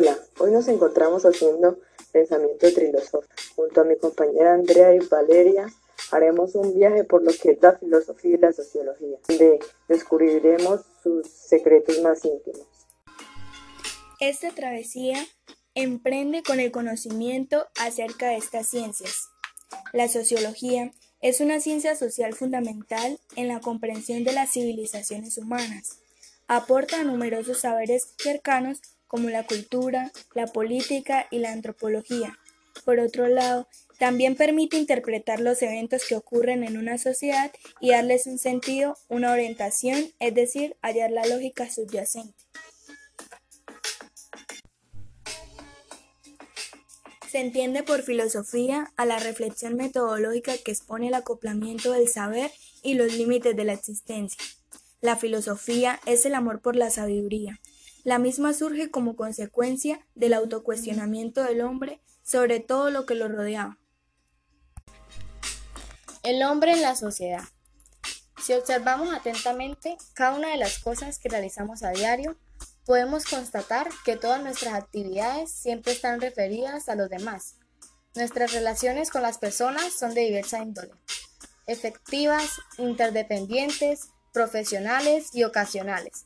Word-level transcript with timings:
Hola, 0.00 0.16
hoy 0.38 0.52
nos 0.52 0.68
encontramos 0.68 1.24
haciendo 1.24 1.80
pensamiento 2.12 2.72
trilosófico. 2.72 3.34
Junto 3.56 3.80
a 3.80 3.84
mi 3.84 3.96
compañera 3.96 4.54
Andrea 4.54 4.94
y 4.94 5.00
Valeria 5.00 5.66
haremos 6.12 6.54
un 6.54 6.72
viaje 6.72 7.02
por 7.02 7.24
lo 7.24 7.32
que 7.32 7.50
es 7.50 7.58
la 7.60 7.76
filosofía 7.76 8.36
y 8.36 8.38
la 8.38 8.52
sociología, 8.52 9.18
donde 9.26 9.58
descubriremos 9.88 10.82
sus 11.02 11.26
secretos 11.26 12.00
más 12.00 12.24
íntimos. 12.24 12.64
Esta 14.20 14.50
travesía 14.50 15.18
emprende 15.74 16.44
con 16.44 16.60
el 16.60 16.70
conocimiento 16.70 17.66
acerca 17.76 18.28
de 18.28 18.36
estas 18.36 18.68
ciencias. 18.68 19.30
La 19.92 20.06
sociología 20.06 20.92
es 21.20 21.40
una 21.40 21.58
ciencia 21.58 21.96
social 21.96 22.34
fundamental 22.34 23.18
en 23.34 23.48
la 23.48 23.58
comprensión 23.58 24.22
de 24.22 24.32
las 24.32 24.52
civilizaciones 24.52 25.38
humanas. 25.38 25.98
Aporta 26.46 27.02
numerosos 27.02 27.58
saberes 27.58 28.14
cercanos 28.16 28.80
como 29.08 29.28
la 29.30 29.44
cultura, 29.44 30.12
la 30.34 30.46
política 30.46 31.26
y 31.30 31.38
la 31.38 31.50
antropología. 31.50 32.38
Por 32.84 33.00
otro 33.00 33.26
lado, 33.26 33.66
también 33.98 34.36
permite 34.36 34.76
interpretar 34.76 35.40
los 35.40 35.60
eventos 35.62 36.04
que 36.06 36.14
ocurren 36.14 36.62
en 36.62 36.76
una 36.76 36.98
sociedad 36.98 37.50
y 37.80 37.90
darles 37.90 38.26
un 38.26 38.38
sentido, 38.38 38.96
una 39.08 39.32
orientación, 39.32 40.12
es 40.20 40.34
decir, 40.34 40.76
hallar 40.82 41.10
la 41.10 41.26
lógica 41.26 41.68
subyacente. 41.68 42.34
Se 47.30 47.40
entiende 47.40 47.82
por 47.82 48.02
filosofía 48.02 48.90
a 48.96 49.04
la 49.04 49.18
reflexión 49.18 49.74
metodológica 49.74 50.56
que 50.64 50.70
expone 50.70 51.08
el 51.08 51.14
acoplamiento 51.14 51.92
del 51.92 52.08
saber 52.08 52.50
y 52.82 52.94
los 52.94 53.12
límites 53.12 53.54
de 53.54 53.64
la 53.64 53.74
existencia. 53.74 54.42
La 55.00 55.16
filosofía 55.16 56.00
es 56.06 56.24
el 56.24 56.34
amor 56.34 56.62
por 56.62 56.74
la 56.74 56.88
sabiduría, 56.90 57.60
la 58.08 58.18
misma 58.18 58.54
surge 58.54 58.90
como 58.90 59.16
consecuencia 59.16 60.00
del 60.14 60.32
autocuestionamiento 60.32 61.44
del 61.44 61.60
hombre 61.60 62.00
sobre 62.22 62.58
todo 62.58 62.88
lo 62.90 63.04
que 63.04 63.14
lo 63.14 63.28
rodeaba. 63.28 63.76
El 66.22 66.42
hombre 66.42 66.72
en 66.72 66.80
la 66.80 66.96
sociedad. 66.96 67.42
Si 68.42 68.54
observamos 68.54 69.14
atentamente 69.14 69.98
cada 70.14 70.36
una 70.38 70.48
de 70.48 70.56
las 70.56 70.78
cosas 70.78 71.18
que 71.18 71.28
realizamos 71.28 71.82
a 71.82 71.90
diario, 71.90 72.38
podemos 72.86 73.26
constatar 73.26 73.90
que 74.06 74.16
todas 74.16 74.42
nuestras 74.42 74.72
actividades 74.72 75.50
siempre 75.50 75.92
están 75.92 76.18
referidas 76.22 76.88
a 76.88 76.94
los 76.94 77.10
demás. 77.10 77.56
Nuestras 78.14 78.54
relaciones 78.54 79.10
con 79.10 79.20
las 79.20 79.36
personas 79.36 79.92
son 79.92 80.14
de 80.14 80.22
diversa 80.22 80.62
índole, 80.62 80.94
efectivas, 81.66 82.52
interdependientes, 82.78 84.08
profesionales 84.32 85.34
y 85.34 85.44
ocasionales. 85.44 86.24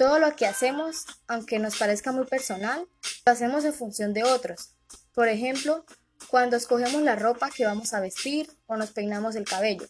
Todo 0.00 0.18
lo 0.18 0.34
que 0.34 0.46
hacemos, 0.46 1.04
aunque 1.28 1.58
nos 1.58 1.76
parezca 1.76 2.10
muy 2.10 2.24
personal, 2.24 2.88
lo 3.26 3.32
hacemos 3.32 3.66
en 3.66 3.74
función 3.74 4.14
de 4.14 4.24
otros. 4.24 4.70
Por 5.14 5.28
ejemplo, 5.28 5.84
cuando 6.30 6.56
escogemos 6.56 7.02
la 7.02 7.16
ropa 7.16 7.50
que 7.54 7.66
vamos 7.66 7.92
a 7.92 8.00
vestir 8.00 8.50
o 8.66 8.78
nos 8.78 8.92
peinamos 8.92 9.36
el 9.36 9.44
cabello. 9.44 9.86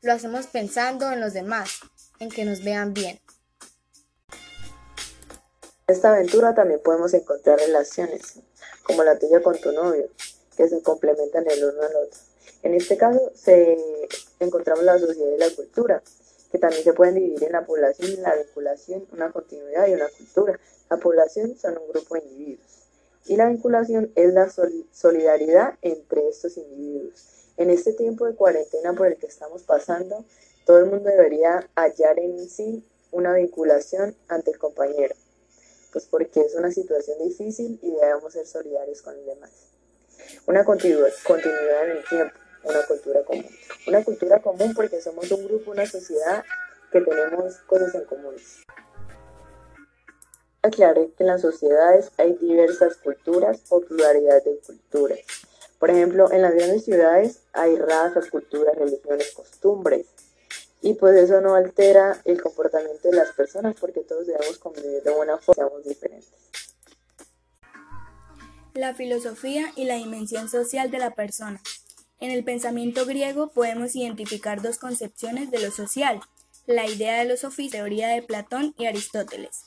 Lo 0.00 0.12
hacemos 0.12 0.46
pensando 0.46 1.10
en 1.10 1.20
los 1.20 1.32
demás, 1.32 1.80
en 2.20 2.28
que 2.28 2.44
nos 2.44 2.62
vean 2.62 2.94
bien. 2.94 3.18
En 5.88 5.96
esta 5.96 6.10
aventura 6.10 6.54
también 6.54 6.80
podemos 6.84 7.12
encontrar 7.12 7.58
relaciones, 7.58 8.38
como 8.84 9.02
la 9.02 9.18
tuya 9.18 9.42
con 9.42 9.60
tu 9.60 9.72
novio, 9.72 10.08
que 10.56 10.68
se 10.68 10.80
complementan 10.82 11.44
el 11.50 11.64
uno 11.64 11.82
al 11.82 11.96
otro. 11.96 12.20
En 12.62 12.74
este 12.74 12.96
caso, 12.96 13.32
se 13.34 13.76
encontramos 14.38 14.84
la 14.84 15.00
sociedad 15.00 15.32
y 15.34 15.38
la 15.40 15.50
cultura, 15.50 16.00
que 16.50 16.58
también 16.58 16.82
se 16.82 16.92
pueden 16.92 17.14
dividir 17.14 17.44
en 17.44 17.52
la 17.52 17.66
población 17.66 18.10
y 18.10 18.16
la 18.16 18.34
vinculación, 18.34 19.06
una 19.12 19.30
continuidad 19.30 19.86
y 19.86 19.94
una 19.94 20.08
cultura. 20.08 20.58
La 20.90 20.96
población 20.96 21.56
son 21.58 21.78
un 21.78 21.88
grupo 21.88 22.14
de 22.14 22.22
individuos 22.22 22.78
y 23.28 23.36
la 23.36 23.48
vinculación 23.48 24.10
es 24.14 24.32
la 24.32 24.50
solidaridad 24.50 25.74
entre 25.82 26.28
estos 26.28 26.56
individuos. 26.56 27.26
En 27.58 27.70
este 27.70 27.92
tiempo 27.92 28.24
de 28.26 28.34
cuarentena 28.34 28.94
por 28.94 29.06
el 29.06 29.18
que 29.18 29.26
estamos 29.26 29.62
pasando, 29.64 30.24
todo 30.64 30.78
el 30.78 30.86
mundo 30.86 31.10
debería 31.10 31.68
hallar 31.76 32.18
en 32.18 32.48
sí 32.48 32.84
una 33.10 33.34
vinculación 33.34 34.16
ante 34.28 34.50
el 34.50 34.58
compañero, 34.58 35.14
pues 35.92 36.06
porque 36.06 36.40
es 36.40 36.54
una 36.54 36.70
situación 36.70 37.18
difícil 37.18 37.78
y 37.82 37.90
debemos 37.90 38.32
ser 38.32 38.46
solidarios 38.46 39.02
con 39.02 39.16
los 39.16 39.26
demás. 39.26 39.50
Una 40.46 40.64
continuidad 40.64 41.84
en 41.84 41.96
el 41.98 42.04
tiempo 42.08 42.34
una 42.64 42.82
cultura 42.86 43.22
común. 43.24 43.46
Una 43.86 44.04
cultura 44.04 44.42
común 44.42 44.74
porque 44.74 45.00
somos 45.00 45.30
un 45.30 45.44
grupo, 45.46 45.70
una 45.70 45.86
sociedad 45.86 46.44
que 46.92 47.00
tenemos 47.00 47.56
cosas 47.66 47.94
en 47.94 48.04
común. 48.04 48.34
Aclaré 50.62 51.12
que 51.16 51.22
en 51.22 51.28
las 51.28 51.40
sociedades 51.40 52.10
hay 52.18 52.34
diversas 52.34 52.96
culturas 52.96 53.62
o 53.68 53.80
pluralidad 53.80 54.42
de 54.42 54.58
culturas. 54.58 55.20
Por 55.78 55.90
ejemplo, 55.90 56.30
en 56.32 56.42
las 56.42 56.54
grandes 56.54 56.84
ciudades 56.84 57.40
hay 57.52 57.76
razas, 57.76 58.28
culturas, 58.30 58.74
religiones, 58.74 59.30
costumbres. 59.32 60.06
Y 60.80 60.94
pues 60.94 61.16
eso 61.16 61.40
no 61.40 61.54
altera 61.54 62.20
el 62.24 62.40
comportamiento 62.40 63.08
de 63.08 63.16
las 63.16 63.32
personas 63.32 63.76
porque 63.80 64.00
todos 64.00 64.26
debemos 64.26 64.58
convivir 64.58 65.02
de 65.02 65.10
buena 65.10 65.38
forma, 65.38 65.70
diferentes. 65.84 66.30
La 68.74 68.94
filosofía 68.94 69.72
y 69.74 69.84
la 69.84 69.94
dimensión 69.94 70.48
social 70.48 70.90
de 70.90 70.98
la 70.98 71.14
persona. 71.14 71.60
En 72.20 72.30
el 72.30 72.42
pensamiento 72.42 73.06
griego 73.06 73.50
podemos 73.50 73.94
identificar 73.94 74.60
dos 74.60 74.78
concepciones 74.78 75.50
de 75.50 75.60
lo 75.60 75.70
social, 75.70 76.20
la 76.66 76.86
idea 76.86 77.18
de 77.18 77.24
los 77.24 77.40
sofistas, 77.40 77.80
teoría 77.80 78.08
de 78.08 78.22
Platón 78.22 78.74
y 78.76 78.86
Aristóteles. 78.86 79.66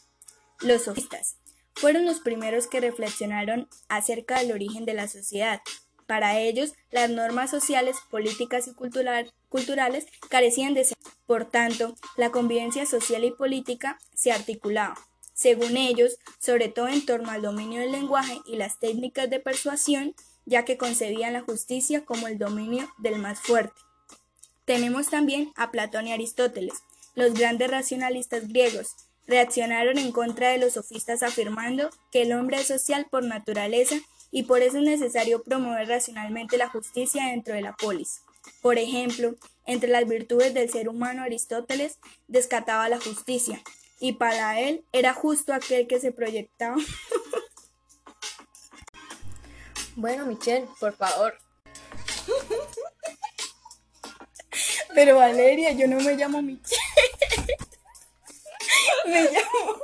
Los 0.60 0.84
sofistas 0.84 1.38
fueron 1.74 2.06
los 2.06 2.20
primeros 2.20 2.68
que 2.68 2.82
reflexionaron 2.82 3.68
acerca 3.88 4.40
del 4.40 4.52
origen 4.52 4.86
de 4.86 4.94
la 4.94 5.08
sociedad. 5.08 5.62
Para 6.06 6.40
ellos, 6.40 6.74
las 6.92 7.10
normas 7.10 7.50
sociales, 7.50 7.96
políticas 8.10 8.68
y 8.68 8.74
culturales 8.74 10.06
carecían 10.30 10.74
de 10.74 10.86
Por 11.26 11.46
tanto, 11.46 11.96
la 12.18 12.32
convivencia 12.32 12.86
social 12.86 13.24
y 13.24 13.32
política 13.32 13.98
se 14.14 14.34
articulaba, 14.34 14.96
según 15.34 15.78
ellos, 15.78 16.18
sobre 16.40 16.68
todo 16.68 16.90
en 16.90 17.06
torno 17.06 17.32
al 17.32 17.42
dominio 17.42 17.80
del 17.80 17.94
lenguaje 17.94 18.42
y 18.46 18.58
las 18.58 18.78
técnicas 18.80 19.30
de 19.30 19.40
persuasión 19.40 20.14
ya 20.46 20.66
que 20.66 20.78
concebían 20.78 21.34
la 21.34 21.42
justicia 21.42 22.06
como 22.06 22.28
el 22.28 22.38
dominio 22.38 22.90
del 22.98 23.20
más 23.20 23.40
fuerte. 23.40 23.80
Tenemos 24.66 25.10
también 25.10 25.52
a 25.56 25.72
Platón 25.72 26.08
y 26.08 26.14
Aristóteles, 26.14 26.76
los 27.16 27.34
grandes 27.34 27.70
racionalistas 27.70 28.48
griegos, 28.48 28.96
reaccionaron 29.28 29.98
en 29.98 30.12
contra 30.12 30.50
de 30.50 30.58
los 30.58 30.74
sofistas 30.74 31.24
afirmando 31.24 31.90
que 32.12 32.24
el 32.24 32.34
hombre 32.34 32.60
es 32.60 32.68
social 32.68 33.08
por 33.10 33.24
naturaleza 33.24 33.96
y 34.32 34.44
por 34.44 34.62
eso 34.62 34.78
es 34.78 34.84
necesario 34.84 35.44
promover 35.44 35.88
racionalmente 35.88 36.58
la 36.58 36.70
justicia 36.70 37.26
dentro 37.26 37.54
de 37.54 37.62
la 37.62 37.76
polis. 37.76 38.22
Por 38.62 38.78
ejemplo, 38.78 39.36
entre 39.66 39.90
las 39.90 40.08
virtudes 40.08 40.54
del 40.54 40.70
ser 40.70 40.90
humano 40.90 41.24
Aristóteles 41.24 42.00
descataba 42.28 42.90
la 42.90 43.00
justicia, 43.00 43.62
y 44.00 44.14
para 44.14 44.60
él 44.60 44.84
era 44.92 45.14
justo 45.14 45.54
aquel 45.54 45.88
que 45.88 46.00
se 46.00 46.12
proyectaba 46.12 46.76
Bueno, 49.96 50.26
Michelle, 50.26 50.68
por 50.80 50.94
favor. 50.94 51.38
Pero 54.94 55.18
Valeria, 55.18 55.72
yo 55.72 55.88
no 55.88 55.98
me 55.98 56.16
llamo 56.16 56.42
Michelle. 56.42 56.82
me 59.06 59.24
llamo. 59.24 59.76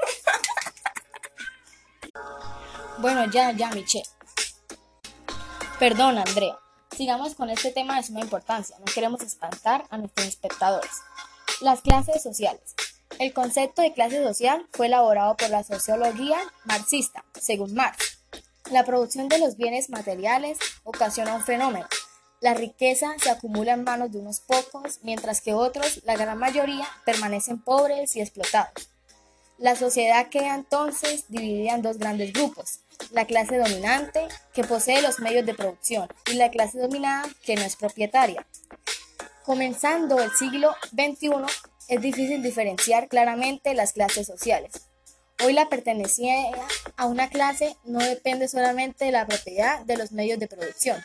Bueno, 3.00 3.30
ya, 3.32 3.52
ya, 3.52 3.70
Michelle. 3.72 4.08
Perdón, 5.80 6.18
Andrea. 6.18 6.58
Sigamos 6.96 7.36
con 7.36 7.50
este 7.50 7.72
tema 7.72 7.98
de 7.98 8.04
suma 8.04 8.22
importancia. 8.22 8.78
No 8.80 8.86
queremos 8.86 9.22
espantar 9.22 9.86
a 9.90 9.98
nuestros 9.98 10.28
espectadores. 10.28 10.92
Las 11.62 11.82
clases 11.82 12.24
sociales. 12.24 12.76
El 13.20 13.34
concepto 13.34 13.82
de 13.82 13.94
clase 13.94 14.24
social 14.24 14.68
fue 14.74 14.88
elaborado 14.88 15.36
por 15.38 15.50
la 15.50 15.64
sociología 15.64 16.40
marxista, 16.66 17.24
según 17.40 17.74
Marx 17.74 18.17
la 18.72 18.84
producción 18.84 19.30
de 19.30 19.40
los 19.40 19.58
bienes 19.58 19.90
materiales 19.90 20.58
ocasiona 20.84 21.36
un 21.36 21.44
fenómeno. 21.44 21.88
La 22.42 22.54
riqueza 22.54 23.16
se 23.22 23.30
acumula 23.30 23.74
en 23.74 23.84
manos 23.84 24.12
de 24.12 24.20
unos 24.20 24.42
pocos, 24.42 25.00
mientras 25.02 25.42
que 25.42 25.54
otros, 25.54 26.02
la 26.06 26.16
gran 26.16 26.38
mayoría, 26.38 26.88
permanecen 27.06 27.60
pobres 27.62 28.16
y 28.16 28.22
explotados. 28.22 28.90
La 29.58 29.76
sociedad 29.76 30.30
queda 30.30 30.54
entonces 30.54 31.26
dividida 31.30 31.74
en 31.74 31.82
dos 31.82 31.98
grandes 31.98 32.34
grupos, 32.34 32.82
la 33.12 33.26
clase 33.26 33.58
dominante, 33.58 34.28
que 34.54 34.64
posee 34.64 35.02
los 35.02 35.20
medios 35.20 35.46
de 35.46 35.56
producción, 35.56 36.08
y 36.32 36.34
la 36.34 36.52
clase 36.52 36.78
dominada, 36.78 37.28
que 37.44 37.56
no 37.56 37.64
es 37.64 37.76
propietaria. 37.76 38.46
Comenzando 39.44 40.20
el 40.20 40.30
siglo 40.32 40.76
XXI, 40.92 41.32
es 41.88 42.02
difícil 42.02 42.44
diferenciar 42.44 43.08
claramente 43.08 43.74
las 43.74 43.94
clases 43.94 44.28
sociales. 44.28 44.87
Hoy 45.44 45.54
la 45.54 45.70
pertenencia 45.70 46.34
a 46.96 47.06
una 47.06 47.30
clase 47.30 47.78
no 47.84 48.00
depende 48.00 48.48
solamente 48.48 49.06
de 49.06 49.12
la 49.12 49.28
propiedad 49.28 49.82
de 49.82 49.96
los 49.96 50.12
medios 50.12 50.40
de 50.40 50.48
producción, 50.48 51.04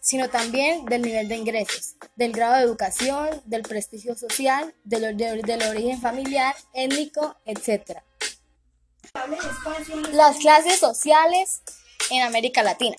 sino 0.00 0.30
también 0.30 0.86
del 0.86 1.02
nivel 1.02 1.28
de 1.28 1.36
ingresos, 1.36 1.96
del 2.16 2.32
grado 2.32 2.56
de 2.56 2.62
educación, 2.62 3.42
del 3.44 3.62
prestigio 3.62 4.14
social, 4.14 4.74
del, 4.84 5.04
origen 5.68 6.00
familiar, 6.00 6.56
étnico, 6.72 7.36
etc. 7.44 7.98
Las 10.12 10.38
clases 10.38 10.78
sociales 10.78 11.60
en 12.10 12.22
América 12.22 12.62
Latina. 12.62 12.96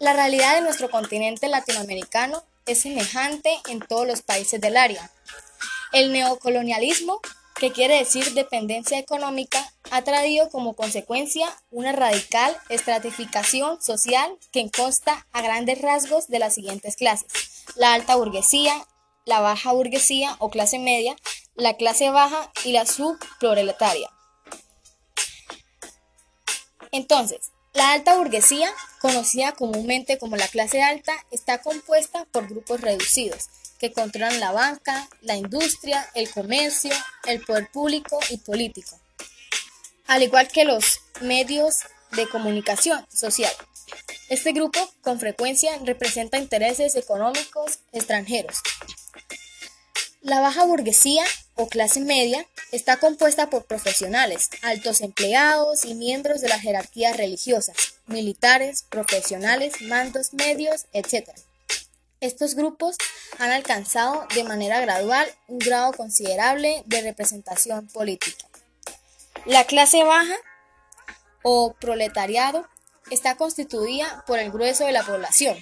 La 0.00 0.12
realidad 0.12 0.56
de 0.56 0.62
nuestro 0.62 0.90
continente 0.90 1.46
latinoamericano 1.46 2.42
es 2.66 2.80
semejante 2.80 3.56
en 3.68 3.78
todos 3.78 4.08
los 4.08 4.22
países 4.22 4.60
del 4.60 4.76
área. 4.76 5.08
El 5.92 6.12
neocolonialismo, 6.12 7.20
que 7.62 7.70
quiere 7.70 7.96
decir 7.96 8.34
dependencia 8.34 8.98
económica, 8.98 9.72
ha 9.92 10.02
traído 10.02 10.50
como 10.50 10.74
consecuencia 10.74 11.46
una 11.70 11.92
radical 11.92 12.56
estratificación 12.70 13.80
social 13.80 14.36
que 14.50 14.68
consta 14.68 15.28
a 15.30 15.42
grandes 15.42 15.80
rasgos 15.80 16.26
de 16.26 16.40
las 16.40 16.54
siguientes 16.54 16.96
clases. 16.96 17.28
La 17.76 17.94
alta 17.94 18.16
burguesía, 18.16 18.74
la 19.26 19.38
baja 19.38 19.70
burguesía 19.70 20.34
o 20.40 20.50
clase 20.50 20.80
media, 20.80 21.14
la 21.54 21.76
clase 21.76 22.10
baja 22.10 22.50
y 22.64 22.72
la 22.72 22.84
subproletaria. 22.84 24.10
Entonces, 26.90 27.52
la 27.74 27.92
alta 27.92 28.16
burguesía, 28.16 28.74
conocida 29.00 29.52
comúnmente 29.52 30.18
como 30.18 30.34
la 30.34 30.48
clase 30.48 30.82
alta, 30.82 31.12
está 31.30 31.58
compuesta 31.58 32.26
por 32.32 32.48
grupos 32.48 32.80
reducidos 32.80 33.50
que 33.82 33.92
controlan 33.92 34.38
la 34.38 34.52
banca, 34.52 35.08
la 35.22 35.34
industria, 35.34 36.08
el 36.14 36.30
comercio, 36.30 36.92
el 37.26 37.40
poder 37.40 37.68
público 37.72 38.20
y 38.30 38.36
político, 38.36 38.96
al 40.06 40.22
igual 40.22 40.46
que 40.46 40.64
los 40.64 41.00
medios 41.20 41.78
de 42.12 42.28
comunicación 42.28 43.04
social. 43.12 43.50
Este 44.28 44.52
grupo 44.52 44.78
con 45.00 45.18
frecuencia 45.18 45.76
representa 45.84 46.38
intereses 46.38 46.94
económicos 46.94 47.80
extranjeros. 47.90 48.58
La 50.20 50.38
baja 50.38 50.64
burguesía 50.64 51.24
o 51.56 51.66
clase 51.66 51.98
media 51.98 52.46
está 52.70 52.98
compuesta 52.98 53.50
por 53.50 53.64
profesionales, 53.64 54.48
altos 54.62 55.00
empleados 55.00 55.84
y 55.84 55.94
miembros 55.94 56.40
de 56.40 56.50
las 56.50 56.60
jerarquías 56.60 57.16
religiosas, 57.16 57.76
militares, 58.06 58.84
profesionales, 58.88 59.82
mandos 59.82 60.34
medios, 60.34 60.86
etc. 60.92 61.30
Estos 62.22 62.54
grupos 62.54 62.94
han 63.40 63.50
alcanzado 63.50 64.28
de 64.32 64.44
manera 64.44 64.80
gradual 64.80 65.28
un 65.48 65.58
grado 65.58 65.92
considerable 65.92 66.84
de 66.86 67.00
representación 67.00 67.88
política. 67.88 68.46
La 69.44 69.64
clase 69.64 70.04
baja 70.04 70.36
o 71.42 71.74
proletariado 71.74 72.64
está 73.10 73.34
constituida 73.34 74.22
por 74.24 74.38
el 74.38 74.52
grueso 74.52 74.84
de 74.84 74.92
la 74.92 75.02
población, 75.02 75.58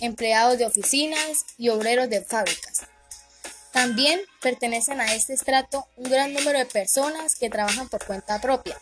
empleados 0.00 0.58
de 0.58 0.66
oficinas 0.66 1.46
y 1.56 1.68
obreros 1.68 2.10
de 2.10 2.24
fábricas. 2.24 2.80
También 3.70 4.20
pertenecen 4.42 5.00
a 5.00 5.14
este 5.14 5.32
estrato 5.32 5.86
un 5.94 6.10
gran 6.10 6.32
número 6.32 6.58
de 6.58 6.66
personas 6.66 7.36
que 7.36 7.50
trabajan 7.50 7.88
por 7.88 8.04
cuenta 8.04 8.40
propia. 8.40 8.76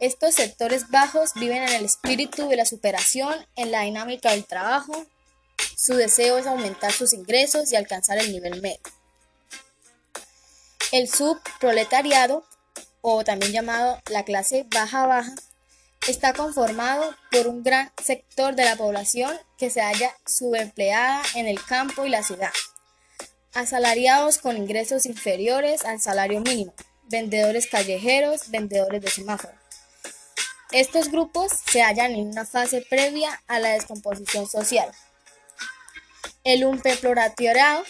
Estos 0.00 0.34
sectores 0.34 0.90
bajos 0.90 1.34
viven 1.34 1.62
en 1.62 1.74
el 1.74 1.84
espíritu 1.84 2.48
de 2.48 2.56
la 2.56 2.66
superación, 2.66 3.46
en 3.54 3.70
la 3.70 3.82
dinámica 3.82 4.32
del 4.32 4.44
trabajo. 4.44 5.06
Su 5.76 5.94
deseo 5.94 6.38
es 6.38 6.46
aumentar 6.48 6.90
sus 6.90 7.12
ingresos 7.12 7.70
y 7.70 7.76
alcanzar 7.76 8.18
el 8.18 8.32
nivel 8.32 8.60
medio. 8.60 8.80
El 10.90 11.08
subproletariado, 11.08 12.44
o 13.00 13.22
también 13.22 13.52
llamado 13.52 14.00
la 14.10 14.24
clase 14.24 14.66
baja-baja, 14.70 15.34
está 16.08 16.32
conformado 16.32 17.14
por 17.30 17.46
un 17.46 17.62
gran 17.62 17.92
sector 18.02 18.56
de 18.56 18.64
la 18.64 18.74
población 18.74 19.38
que 19.58 19.70
se 19.70 19.80
halla 19.80 20.16
subempleada 20.26 21.22
en 21.34 21.46
el 21.46 21.62
campo 21.62 22.04
y 22.04 22.08
la 22.08 22.24
ciudad 22.24 22.52
asalariados 23.56 24.36
con 24.36 24.58
ingresos 24.58 25.06
inferiores 25.06 25.86
al 25.86 25.98
salario 25.98 26.40
mínimo, 26.40 26.74
vendedores 27.04 27.66
callejeros, 27.66 28.50
vendedores 28.50 29.00
de 29.00 29.08
semáforo. 29.08 29.54
Estos 30.72 31.10
grupos 31.10 31.52
se 31.72 31.82
hallan 31.82 32.12
en 32.12 32.28
una 32.28 32.44
fase 32.44 32.84
previa 32.88 33.42
a 33.46 33.58
la 33.58 33.70
descomposición 33.70 34.46
social. 34.46 34.90
El 36.46 36.64
umpeploratiorado, 36.64 37.82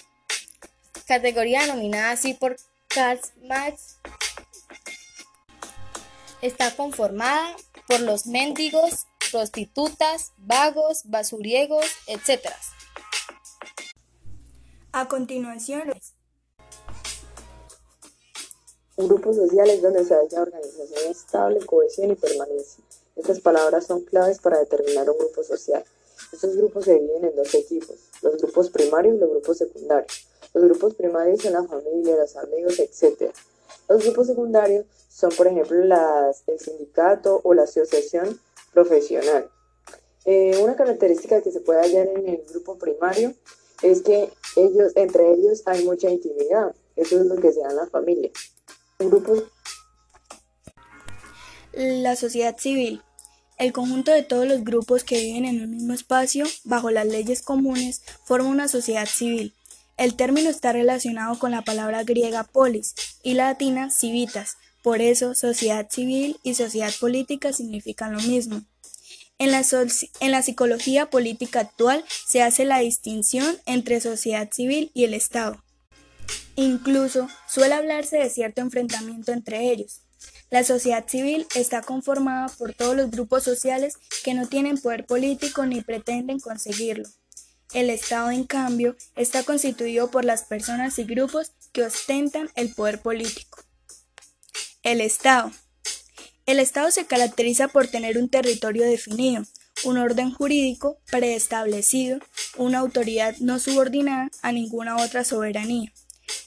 categoría 1.06 1.60
denominada 1.60 2.12
así 2.12 2.32
por 2.32 2.56
Karl 2.88 3.20
Marx, 3.42 3.98
está 6.40 6.74
conformada 6.74 7.54
por 7.86 8.00
los 8.00 8.24
mendigos, 8.26 9.08
prostitutas, 9.30 10.32
vagos, 10.38 11.02
basuriegos, 11.04 11.84
etc. 12.06 12.46
A 14.92 15.06
continuación, 15.06 15.92
un 18.96 19.06
grupo 19.06 19.34
social 19.34 19.68
es 19.68 19.82
donde 19.82 20.02
se 20.02 20.14
halla 20.14 20.40
organización 20.40 21.10
estable, 21.10 21.60
cohesión 21.66 22.10
y 22.10 22.14
permanencia. 22.14 22.82
Estas 23.16 23.38
palabras 23.38 23.84
son 23.84 24.00
claves 24.06 24.38
para 24.38 24.58
determinar 24.60 25.10
un 25.10 25.18
grupo 25.18 25.42
social. 25.44 25.84
Estos 26.32 26.56
grupos 26.56 26.86
se 26.86 26.94
dividen 26.94 27.26
en 27.26 27.36
dos 27.36 27.54
equipos, 27.54 27.96
los 28.22 28.36
grupos 28.36 28.70
primarios 28.70 29.16
y 29.16 29.18
los 29.18 29.30
grupos 29.30 29.58
secundarios. 29.58 30.28
Los 30.54 30.64
grupos 30.64 30.94
primarios 30.94 31.42
son 31.42 31.52
la 31.52 31.64
familia, 31.64 32.16
los 32.16 32.36
amigos, 32.36 32.78
etc. 32.78 33.30
Los 33.88 34.04
grupos 34.04 34.26
secundarios 34.26 34.86
son, 35.08 35.30
por 35.30 35.46
ejemplo, 35.46 35.84
las, 35.84 36.42
el 36.46 36.58
sindicato 36.58 37.40
o 37.44 37.54
la 37.54 37.62
asociación 37.62 38.40
profesional. 38.72 39.50
Eh, 40.24 40.58
una 40.62 40.76
característica 40.76 41.40
que 41.40 41.52
se 41.52 41.60
puede 41.60 41.80
hallar 41.80 42.08
en 42.08 42.28
el 42.28 42.42
grupo 42.48 42.76
primario 42.78 43.32
es 43.82 44.02
que 44.02 44.32
ellos, 44.56 44.92
entre 44.96 45.32
ellos 45.32 45.62
hay 45.66 45.84
mucha 45.84 46.10
intimidad. 46.10 46.74
Eso 46.96 47.20
es 47.20 47.26
lo 47.26 47.36
que 47.36 47.52
se 47.52 47.60
da 47.60 47.70
en 47.70 47.76
la 47.76 47.86
familia. 47.86 48.30
grupo... 48.98 49.34
La 51.72 52.16
sociedad 52.16 52.56
civil. 52.58 53.02
El 53.58 53.72
conjunto 53.72 54.10
de 54.10 54.22
todos 54.22 54.46
los 54.46 54.64
grupos 54.64 55.02
que 55.02 55.18
viven 55.18 55.46
en 55.46 55.62
un 55.62 55.70
mismo 55.70 55.94
espacio, 55.94 56.46
bajo 56.64 56.90
las 56.90 57.06
leyes 57.06 57.40
comunes, 57.40 58.02
forma 58.24 58.50
una 58.50 58.68
sociedad 58.68 59.06
civil. 59.06 59.54
El 59.96 60.14
término 60.14 60.50
está 60.50 60.72
relacionado 60.72 61.38
con 61.38 61.52
la 61.52 61.62
palabra 61.62 62.04
griega 62.04 62.44
polis 62.44 62.94
y 63.22 63.32
la 63.32 63.46
latina 63.48 63.90
civitas. 63.90 64.58
Por 64.82 65.00
eso, 65.00 65.34
sociedad 65.34 65.88
civil 65.90 66.38
y 66.42 66.54
sociedad 66.54 66.92
política 67.00 67.54
significan 67.54 68.12
lo 68.12 68.20
mismo. 68.20 68.62
En 69.38 69.50
la, 69.50 69.64
en 70.20 70.30
la, 70.30 70.42
psicología 70.42 71.08
política 71.08 71.60
actual 71.60 72.04
se 72.26 72.42
hace 72.42 72.64
la 72.64 72.78
distinción 72.80 73.58
entre 73.64 74.00
sociedad 74.00 74.50
civil 74.52 74.90
y 74.92 75.04
el 75.04 75.14
Estado. 75.14 75.62
Incluso 76.56 77.28
suele 77.48 77.74
hablarse 77.74 78.18
de 78.18 78.30
cierto 78.30 78.60
enfrentamiento 78.60 79.32
entre 79.32 79.70
ellos. 79.70 80.02
La 80.50 80.64
sociedad 80.64 81.06
civil 81.08 81.46
está 81.54 81.82
conformada 81.82 82.48
por 82.56 82.72
todos 82.72 82.96
los 82.96 83.10
grupos 83.10 83.42
sociales 83.42 83.98
que 84.24 84.34
no 84.34 84.46
tienen 84.46 84.78
poder 84.78 85.06
político 85.06 85.66
ni 85.66 85.82
pretenden 85.82 86.38
conseguirlo. 86.38 87.08
El 87.72 87.90
Estado, 87.90 88.30
en 88.30 88.44
cambio, 88.44 88.96
está 89.16 89.42
constituido 89.42 90.10
por 90.10 90.24
las 90.24 90.44
personas 90.44 90.98
y 90.98 91.04
grupos 91.04 91.52
que 91.72 91.82
ostentan 91.82 92.48
el 92.54 92.72
poder 92.72 93.00
político. 93.00 93.60
El 94.82 95.00
Estado 95.00 95.50
el 96.46 96.60
Estado 96.60 96.92
se 96.92 97.06
caracteriza 97.06 97.66
por 97.66 97.88
tener 97.88 98.18
un 98.18 98.28
territorio 98.28 98.84
definido, 98.84 99.42
un 99.82 99.98
orden 99.98 100.32
jurídico 100.32 101.00
preestablecido, 101.10 102.20
una 102.56 102.78
autoridad 102.78 103.36
no 103.38 103.58
subordinada 103.58 104.30
a 104.42 104.52
ninguna 104.52 104.96
otra 104.96 105.24
soberanía, 105.24 105.92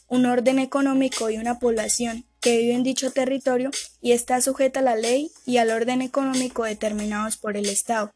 un 0.08 0.26
orden 0.26 0.58
económico 0.58 1.30
y 1.30 1.38
una 1.38 1.60
población 1.60 2.26
que 2.42 2.58
vive 2.58 2.74
en 2.74 2.84
dicho 2.84 3.12
territorio 3.12 3.72
y 4.02 4.14
está 4.14 4.42
sujeta 4.42 4.80
a 4.80 4.84
la 4.84 4.96
ley 4.96 5.32
y 5.46 5.58
al 5.58 5.72
orden 5.72 6.02
económico 6.02 6.64
determinados 6.64 7.38
por 7.38 7.58
el 7.58 7.68
Estado. 7.68 8.14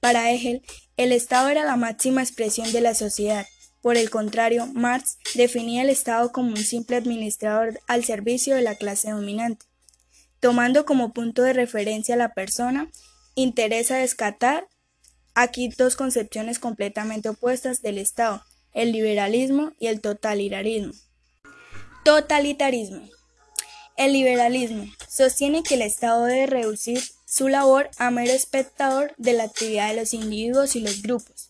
Para 0.00 0.30
Hegel, 0.30 0.62
el 0.96 1.12
Estado 1.12 1.48
era 1.48 1.64
la 1.64 1.76
máxima 1.76 2.22
expresión 2.22 2.70
de 2.72 2.80
la 2.80 2.94
sociedad. 2.94 3.46
Por 3.80 3.96
el 3.96 4.10
contrario, 4.10 4.66
Marx 4.66 5.18
definía 5.34 5.82
el 5.82 5.90
Estado 5.90 6.32
como 6.32 6.50
un 6.50 6.56
simple 6.56 6.96
administrador 6.96 7.80
al 7.86 8.04
servicio 8.04 8.54
de 8.54 8.62
la 8.62 8.74
clase 8.74 9.10
dominante. 9.10 9.66
Tomando 10.40 10.84
como 10.84 11.12
punto 11.12 11.42
de 11.42 11.52
referencia 11.52 12.14
a 12.14 12.18
la 12.18 12.34
persona, 12.34 12.90
interesa 13.34 13.96
descartar 13.96 14.68
aquí 15.34 15.68
dos 15.68 15.96
concepciones 15.96 16.58
completamente 16.58 17.28
opuestas 17.28 17.82
del 17.82 17.98
Estado, 17.98 18.42
el 18.72 18.92
liberalismo 18.92 19.72
y 19.78 19.86
el 19.86 20.00
totalitarismo. 20.00 20.92
Totalitarismo. 22.04 23.17
El 23.98 24.12
liberalismo 24.12 24.84
sostiene 25.08 25.64
que 25.64 25.74
el 25.74 25.82
Estado 25.82 26.24
debe 26.24 26.46
reducir 26.46 27.02
su 27.24 27.48
labor 27.48 27.90
a 27.98 28.12
mero 28.12 28.32
espectador 28.32 29.12
de 29.16 29.32
la 29.32 29.42
actividad 29.42 29.88
de 29.88 29.96
los 29.96 30.14
individuos 30.14 30.76
y 30.76 30.80
los 30.80 31.02
grupos. 31.02 31.48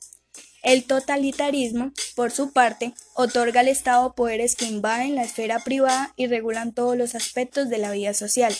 El 0.62 0.84
totalitarismo, 0.84 1.92
por 2.16 2.30
su 2.30 2.54
parte, 2.54 2.94
otorga 3.12 3.60
al 3.60 3.68
Estado 3.68 4.14
poderes 4.14 4.56
que 4.56 4.64
invaden 4.64 5.14
la 5.14 5.24
esfera 5.24 5.62
privada 5.62 6.14
y 6.16 6.26
regulan 6.26 6.72
todos 6.72 6.96
los 6.96 7.14
aspectos 7.14 7.68
de 7.68 7.76
la 7.76 7.90
vida 7.90 8.14
social. 8.14 8.56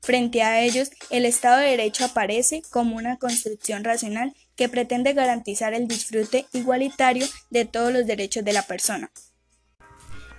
Frente 0.00 0.42
a 0.42 0.62
ellos, 0.62 0.88
el 1.10 1.26
Estado 1.26 1.58
de 1.58 1.68
Derecho 1.68 2.06
aparece 2.06 2.62
como 2.70 2.96
una 2.96 3.18
construcción 3.18 3.84
racional 3.84 4.34
que 4.56 4.70
pretende 4.70 5.12
garantizar 5.12 5.74
el 5.74 5.88
disfrute 5.88 6.46
igualitario 6.54 7.26
de 7.50 7.66
todos 7.66 7.92
los 7.92 8.06
derechos 8.06 8.46
de 8.46 8.54
la 8.54 8.62
persona. 8.62 9.12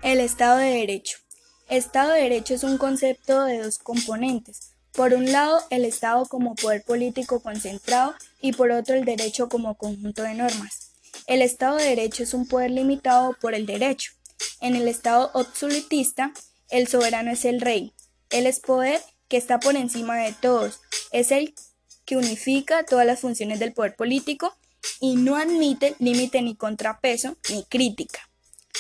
El 0.02 0.20
Estado 0.20 0.58
de 0.58 0.72
Derecho. 0.72 1.20
Estado 1.70 2.14
de 2.14 2.22
Derecho 2.22 2.54
es 2.54 2.64
un 2.64 2.78
concepto 2.78 3.44
de 3.44 3.60
dos 3.60 3.78
componentes. 3.78 4.72
Por 4.94 5.14
un 5.14 5.34
lado, 5.34 5.62
el 5.70 5.84
Estado 5.84 6.26
como 6.26 6.56
poder 6.56 6.82
político 6.82 7.42
concentrado 7.42 8.16
y 8.40 8.54
por 8.54 8.72
otro 8.72 8.96
el 8.96 9.04
derecho 9.04 9.50
como 9.50 9.76
conjunto 9.76 10.24
de 10.24 10.34
normas. 10.34 10.92
El 11.28 11.42
Estado 11.42 11.76
de 11.76 11.84
Derecho 11.84 12.24
es 12.24 12.34
un 12.34 12.48
poder 12.48 12.72
limitado 12.72 13.36
por 13.42 13.54
el 13.54 13.66
derecho. 13.66 14.14
En 14.62 14.78
el 14.78 14.88
Estado 14.88 15.30
absolutista, 15.34 16.32
el 16.70 16.88
soberano 16.88 17.32
es 17.32 17.44
el 17.44 17.60
rey. 17.60 17.92
Él 18.30 18.48
es 18.48 18.62
poder 18.62 19.02
que 19.28 19.36
está 19.36 19.60
por 19.60 19.76
encima 19.76 20.16
de 20.20 20.32
todos. 20.32 20.80
Es 21.12 21.32
el 21.32 21.54
que 22.06 22.16
unifica 22.16 22.86
todas 22.86 23.06
las 23.06 23.20
funciones 23.20 23.60
del 23.60 23.74
poder 23.74 23.98
político 23.98 24.56
y 25.02 25.18
no 25.18 25.36
admite 25.36 25.98
límite 26.00 26.42
ni 26.42 26.56
contrapeso 26.56 27.36
ni 27.50 27.66
crítica 27.66 28.27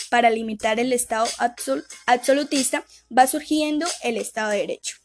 para 0.09 0.29
limitar 0.29 0.79
el 0.79 0.93
Estado 0.93 1.27
absolutista, 2.05 2.83
va 3.15 3.27
surgiendo 3.27 3.85
el 4.03 4.17
Estado 4.17 4.51
de 4.51 4.57
Derecho. 4.57 4.97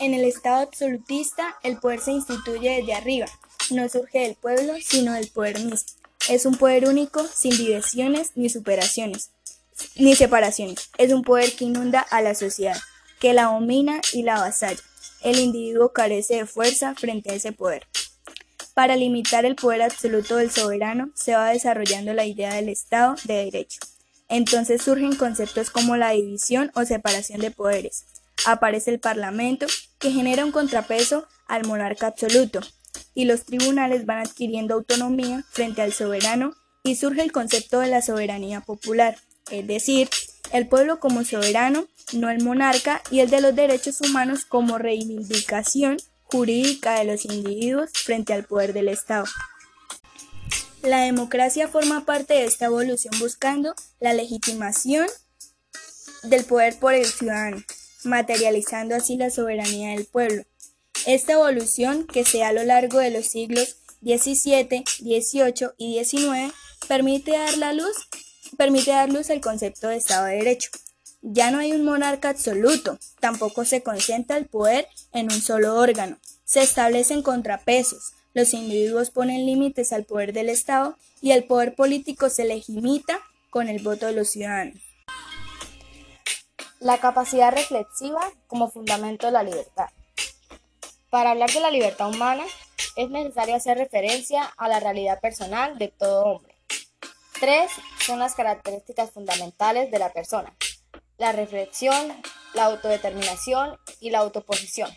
En 0.00 0.12
el 0.12 0.24
Estado 0.24 0.62
absolutista, 0.62 1.56
el 1.62 1.78
poder 1.78 2.00
se 2.00 2.12
instituye 2.12 2.76
desde 2.76 2.94
arriba, 2.94 3.26
no 3.70 3.88
surge 3.88 4.18
del 4.20 4.34
pueblo, 4.34 4.74
sino 4.82 5.12
del 5.14 5.28
poder 5.28 5.58
mismo. 5.60 5.78
Es 6.28 6.46
un 6.46 6.56
poder 6.56 6.88
único, 6.88 7.24
sin 7.26 7.56
divisiones 7.56 8.32
ni 8.34 8.48
superaciones, 8.48 9.30
ni 9.96 10.14
separaciones. 10.16 10.90
Es 10.98 11.12
un 11.12 11.22
poder 11.22 11.54
que 11.54 11.66
inunda 11.66 12.00
a 12.00 12.22
la 12.22 12.34
sociedad, 12.34 12.78
que 13.20 13.34
la 13.34 13.44
domina 13.44 14.00
y 14.12 14.22
la 14.22 14.36
avasalla. 14.36 14.80
El 15.22 15.38
individuo 15.38 15.92
carece 15.92 16.36
de 16.36 16.46
fuerza 16.46 16.94
frente 16.94 17.30
a 17.30 17.34
ese 17.34 17.52
poder. 17.52 17.86
Para 18.74 18.96
limitar 18.96 19.44
el 19.44 19.54
poder 19.54 19.82
absoluto 19.82 20.36
del 20.36 20.50
soberano, 20.50 21.10
se 21.14 21.34
va 21.34 21.50
desarrollando 21.50 22.12
la 22.12 22.26
idea 22.26 22.54
del 22.54 22.68
Estado 22.68 23.14
de 23.24 23.44
Derecho. 23.44 23.78
Entonces 24.28 24.82
surgen 24.82 25.14
conceptos 25.14 25.70
como 25.70 25.96
la 25.96 26.10
división 26.10 26.72
o 26.74 26.84
separación 26.84 27.40
de 27.40 27.52
poderes. 27.52 28.04
Aparece 28.46 28.90
el 28.90 28.98
Parlamento, 28.98 29.66
que 30.00 30.10
genera 30.10 30.44
un 30.44 30.50
contrapeso 30.50 31.28
al 31.46 31.64
monarca 31.66 32.08
absoluto, 32.08 32.60
y 33.14 33.26
los 33.26 33.44
tribunales 33.44 34.06
van 34.06 34.18
adquiriendo 34.18 34.74
autonomía 34.74 35.44
frente 35.50 35.82
al 35.82 35.92
soberano 35.92 36.52
y 36.82 36.96
surge 36.96 37.22
el 37.22 37.30
concepto 37.30 37.78
de 37.78 37.88
la 37.88 38.02
soberanía 38.02 38.60
popular, 38.60 39.16
es 39.50 39.66
decir, 39.68 40.08
el 40.52 40.66
pueblo 40.66 40.98
como 40.98 41.24
soberano, 41.24 41.86
no 42.12 42.28
el 42.28 42.42
monarca, 42.42 43.02
y 43.10 43.20
el 43.20 43.30
de 43.30 43.40
los 43.40 43.54
derechos 43.54 44.00
humanos 44.00 44.44
como 44.44 44.78
reivindicación 44.78 45.96
jurídica 46.24 46.98
de 46.98 47.04
los 47.04 47.24
individuos 47.24 47.90
frente 47.92 48.32
al 48.32 48.44
poder 48.44 48.72
del 48.72 48.88
Estado. 48.88 49.24
La 50.82 51.00
democracia 51.00 51.68
forma 51.68 52.04
parte 52.04 52.34
de 52.34 52.44
esta 52.44 52.66
evolución 52.66 53.14
buscando 53.18 53.74
la 54.00 54.12
legitimación 54.12 55.06
del 56.24 56.44
poder 56.44 56.78
por 56.78 56.92
el 56.94 57.06
ciudadano, 57.06 57.62
materializando 58.04 58.94
así 58.94 59.16
la 59.16 59.30
soberanía 59.30 59.90
del 59.90 60.04
pueblo. 60.06 60.44
Esta 61.06 61.34
evolución, 61.34 62.06
que 62.06 62.24
se 62.24 62.38
da 62.38 62.48
a 62.48 62.52
lo 62.52 62.64
largo 62.64 62.98
de 62.98 63.10
los 63.10 63.26
siglos 63.26 63.76
XVII, 64.02 64.84
XVIII 64.98 65.70
y 65.78 66.04
XIX, 66.04 66.52
permite 66.86 67.32
dar, 67.32 67.56
la 67.56 67.72
luz, 67.72 67.96
permite 68.56 68.90
dar 68.90 69.10
luz 69.10 69.30
al 69.30 69.40
concepto 69.40 69.88
de 69.88 69.96
Estado 69.96 70.26
de 70.26 70.36
Derecho. 70.36 70.70
Ya 71.26 71.50
no 71.50 71.58
hay 71.58 71.72
un 71.72 71.86
monarca 71.86 72.28
absoluto, 72.28 72.98
tampoco 73.18 73.64
se 73.64 73.82
concentra 73.82 74.36
el 74.36 74.44
poder 74.44 74.86
en 75.14 75.32
un 75.32 75.40
solo 75.40 75.74
órgano. 75.76 76.18
Se 76.44 76.62
establecen 76.62 77.22
contrapesos, 77.22 78.12
los 78.34 78.52
individuos 78.52 79.08
ponen 79.08 79.46
límites 79.46 79.94
al 79.94 80.04
poder 80.04 80.34
del 80.34 80.50
Estado 80.50 80.98
y 81.22 81.32
el 81.32 81.44
poder 81.44 81.74
político 81.74 82.28
se 82.28 82.44
legimita 82.44 83.18
con 83.48 83.68
el 83.68 83.82
voto 83.82 84.04
de 84.04 84.12
los 84.12 84.28
ciudadanos. 84.28 84.76
La 86.78 86.98
capacidad 86.98 87.54
reflexiva 87.54 88.20
como 88.46 88.70
fundamento 88.70 89.24
de 89.24 89.32
la 89.32 89.44
libertad. 89.44 89.88
Para 91.08 91.30
hablar 91.30 91.50
de 91.50 91.60
la 91.60 91.70
libertad 91.70 92.10
humana 92.10 92.44
es 92.96 93.08
necesario 93.08 93.54
hacer 93.54 93.78
referencia 93.78 94.44
a 94.58 94.68
la 94.68 94.78
realidad 94.78 95.22
personal 95.22 95.78
de 95.78 95.88
todo 95.88 96.24
hombre. 96.26 96.54
Tres 97.40 97.70
son 98.04 98.18
las 98.18 98.34
características 98.34 99.10
fundamentales 99.10 99.90
de 99.90 99.98
la 99.98 100.12
persona 100.12 100.52
la 101.18 101.32
reflexión, 101.32 102.22
la 102.54 102.64
autodeterminación 102.64 103.78
y 104.00 104.10
la 104.10 104.18
autoposición. 104.18 104.90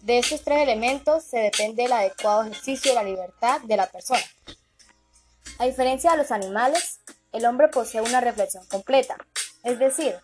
De 0.00 0.18
estos 0.18 0.42
tres 0.42 0.58
elementos 0.58 1.24
se 1.24 1.38
depende 1.38 1.84
el 1.84 1.92
adecuado 1.92 2.42
ejercicio 2.42 2.90
de 2.90 2.96
la 2.96 3.04
libertad 3.04 3.60
de 3.62 3.76
la 3.76 3.86
persona. 3.86 4.20
A 5.58 5.64
diferencia 5.64 6.10
de 6.10 6.18
los 6.18 6.30
animales, 6.30 7.00
el 7.32 7.46
hombre 7.46 7.68
posee 7.68 8.02
una 8.02 8.20
reflexión 8.20 8.66
completa, 8.66 9.16
es 9.62 9.78
decir, 9.78 10.14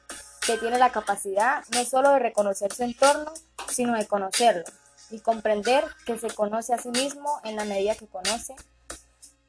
que 0.46 0.58
tiene 0.58 0.78
la 0.78 0.90
capacidad 0.90 1.64
no 1.72 1.84
solo 1.84 2.10
de 2.10 2.18
reconocer 2.18 2.72
su 2.72 2.82
entorno, 2.82 3.32
sino 3.68 3.96
de 3.96 4.06
conocerlo 4.06 4.64
y 5.10 5.20
comprender 5.20 5.84
que 6.06 6.18
se 6.18 6.30
conoce 6.30 6.74
a 6.74 6.78
sí 6.78 6.90
mismo 6.90 7.40
en 7.44 7.56
la 7.56 7.64
medida 7.64 7.94
que 7.94 8.06
conoce. 8.06 8.54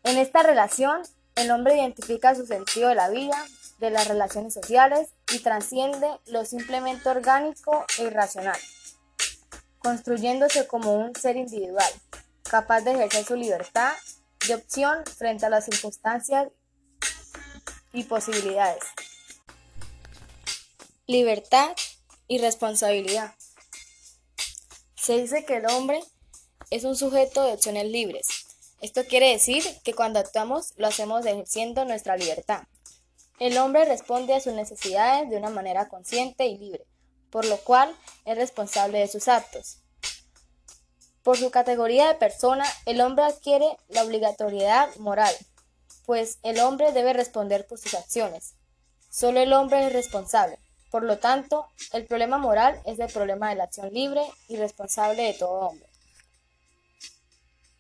En 0.04 0.18
esta 0.18 0.44
relación, 0.44 1.02
el 1.36 1.52
hombre 1.52 1.76
identifica 1.76 2.36
su 2.36 2.46
sentido 2.46 2.90
de 2.90 2.96
la 2.96 3.10
vida, 3.10 3.46
de 3.82 3.90
las 3.90 4.08
relaciones 4.08 4.54
sociales 4.54 5.10
y 5.34 5.40
trasciende 5.40 6.08
lo 6.28 6.46
simplemente 6.46 7.10
orgánico 7.10 7.84
e 7.98 8.04
irracional, 8.04 8.60
construyéndose 9.80 10.68
como 10.68 10.94
un 10.94 11.16
ser 11.16 11.36
individual, 11.36 11.92
capaz 12.44 12.82
de 12.82 12.92
ejercer 12.92 13.26
su 13.26 13.36
libertad 13.36 13.94
de 14.48 14.56
opción 14.56 15.04
frente 15.06 15.48
a 15.48 15.50
las 15.50 15.66
circunstancias 15.66 16.50
y 17.92 18.04
posibilidades. 18.04 18.84
Libertad 21.08 21.76
y 22.28 22.38
responsabilidad. 22.38 23.34
Se 24.96 25.18
dice 25.18 25.44
que 25.44 25.58
el 25.58 25.66
hombre 25.66 26.04
es 26.70 26.84
un 26.84 26.96
sujeto 26.96 27.44
de 27.44 27.54
opciones 27.54 27.88
libres. 27.88 28.28
Esto 28.80 29.04
quiere 29.06 29.30
decir 29.30 29.64
que 29.84 29.96
cuando 29.96 30.20
actuamos 30.20 30.74
lo 30.78 30.88
hacemos 30.88 31.26
ejerciendo 31.26 31.84
nuestra 31.86 32.16
libertad, 32.16 32.64
el 33.42 33.58
hombre 33.58 33.86
responde 33.86 34.36
a 34.36 34.40
sus 34.40 34.54
necesidades 34.54 35.28
de 35.32 35.36
una 35.36 35.50
manera 35.50 35.90
consciente 35.90 36.46
y 36.46 36.60
libre, 36.60 36.86
por 37.32 37.44
lo 37.44 37.58
cual 37.58 37.92
es 38.24 38.38
responsable 38.38 39.00
de 39.00 39.08
sus 39.08 39.28
actos. 39.28 39.80
Por 41.24 41.38
su 41.38 41.50
categoría 41.50 42.08
de 42.08 42.14
persona, 42.14 42.64
el 42.86 43.02
hombre 43.02 43.26
adquiere 43.26 43.66
la 43.90 44.04
obligatoriedad 44.04 44.96
moral, 44.98 45.34
pues 46.06 46.38
el 46.44 46.60
hombre 46.60 46.92
debe 46.92 47.14
responder 47.14 47.66
por 47.66 47.80
sus 47.80 47.96
acciones. 47.96 48.54
Solo 49.10 49.40
el 49.40 49.54
hombre 49.54 49.88
es 49.88 49.92
responsable. 49.92 50.60
Por 50.92 51.02
lo 51.02 51.18
tanto, 51.18 51.66
el 51.94 52.06
problema 52.06 52.38
moral 52.38 52.80
es 52.86 53.00
el 53.00 53.12
problema 53.12 53.50
de 53.50 53.56
la 53.56 53.64
acción 53.64 53.92
libre 53.92 54.22
y 54.50 54.58
responsable 54.58 55.24
de 55.24 55.34
todo 55.34 55.62
hombre. 55.62 55.90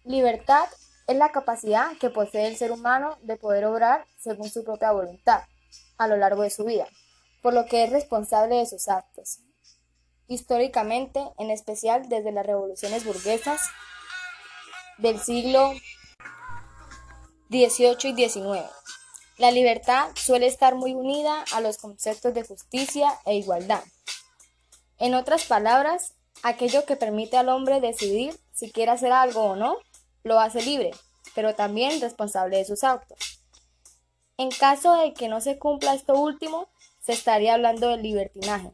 Libertad 0.06 0.66
es 1.06 1.18
la 1.18 1.32
capacidad 1.32 1.96
que 2.00 2.10
posee 2.10 2.48
el 2.48 2.58
ser 2.58 2.72
humano 2.72 3.20
de 3.22 3.36
poder 3.36 3.66
obrar 3.66 4.08
según 4.18 4.50
su 4.50 4.64
propia 4.64 4.92
voluntad 4.92 5.44
a 6.02 6.08
lo 6.08 6.18
largo 6.18 6.42
de 6.42 6.50
su 6.50 6.66
vida, 6.66 6.88
por 7.44 7.54
lo 7.54 7.68
que 7.68 7.84
es 7.84 7.92
responsable 7.92 8.56
de 8.56 8.66
sus 8.66 8.90
actos. 8.90 9.40
Históricamente, 10.28 11.24
en 11.38 11.52
especial 11.52 12.10
desde 12.10 12.32
las 12.32 12.44
revoluciones 12.44 13.06
burguesas 13.06 13.62
del 14.98 15.20
siglo 15.20 15.74
XVIII 17.50 18.10
y 18.10 18.30
XIX, 18.30 18.66
la 19.38 19.52
libertad 19.52 20.10
suele 20.16 20.48
estar 20.48 20.74
muy 20.74 20.96
unida 20.96 21.46
a 21.54 21.62
los 21.62 21.78
conceptos 21.78 22.34
de 22.34 22.44
justicia 22.44 23.14
e 23.26 23.36
igualdad. 23.36 23.84
En 24.98 25.14
otras 25.14 25.46
palabras, 25.46 26.16
aquello 26.42 26.86
que 26.86 26.96
permite 26.96 27.38
al 27.38 27.50
hombre 27.50 27.80
decidir 27.80 28.40
si 28.54 28.72
quiere 28.72 28.92
hacer 28.92 29.12
algo 29.12 29.44
o 29.44 29.56
no, 29.56 29.78
lo 30.24 30.40
hace 30.40 30.64
libre, 30.64 30.92
pero 31.36 31.54
también 31.54 32.02
responsable 32.02 32.58
de 32.58 32.66
sus 32.66 32.84
actos. 32.84 33.41
En 34.38 34.50
caso 34.50 34.96
de 34.96 35.14
que 35.14 35.28
no 35.28 35.42
se 35.42 35.60
cumpla 35.60 35.94
esto 35.94 36.14
último, 36.14 36.68
se 37.00 37.14
estaría 37.14 37.54
hablando 37.54 37.90
de 37.90 37.98
libertinaje, 37.98 38.72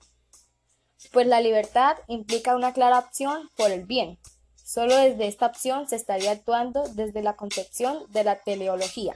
pues 1.12 1.28
la 1.28 1.42
libertad 1.42 1.98
implica 2.08 2.56
una 2.56 2.74
clara 2.74 3.00
opción 3.00 3.50
por 3.56 3.72
el 3.72 3.86
bien. 3.86 4.20
Solo 4.56 4.96
desde 4.96 5.28
esta 5.28 5.46
opción 5.46 5.88
se 5.88 5.96
estaría 5.96 6.32
actuando 6.32 6.84
desde 6.90 7.22
la 7.22 7.36
concepción 7.36 8.06
de 8.12 8.24
la 8.24 8.44
teleología. 8.44 9.16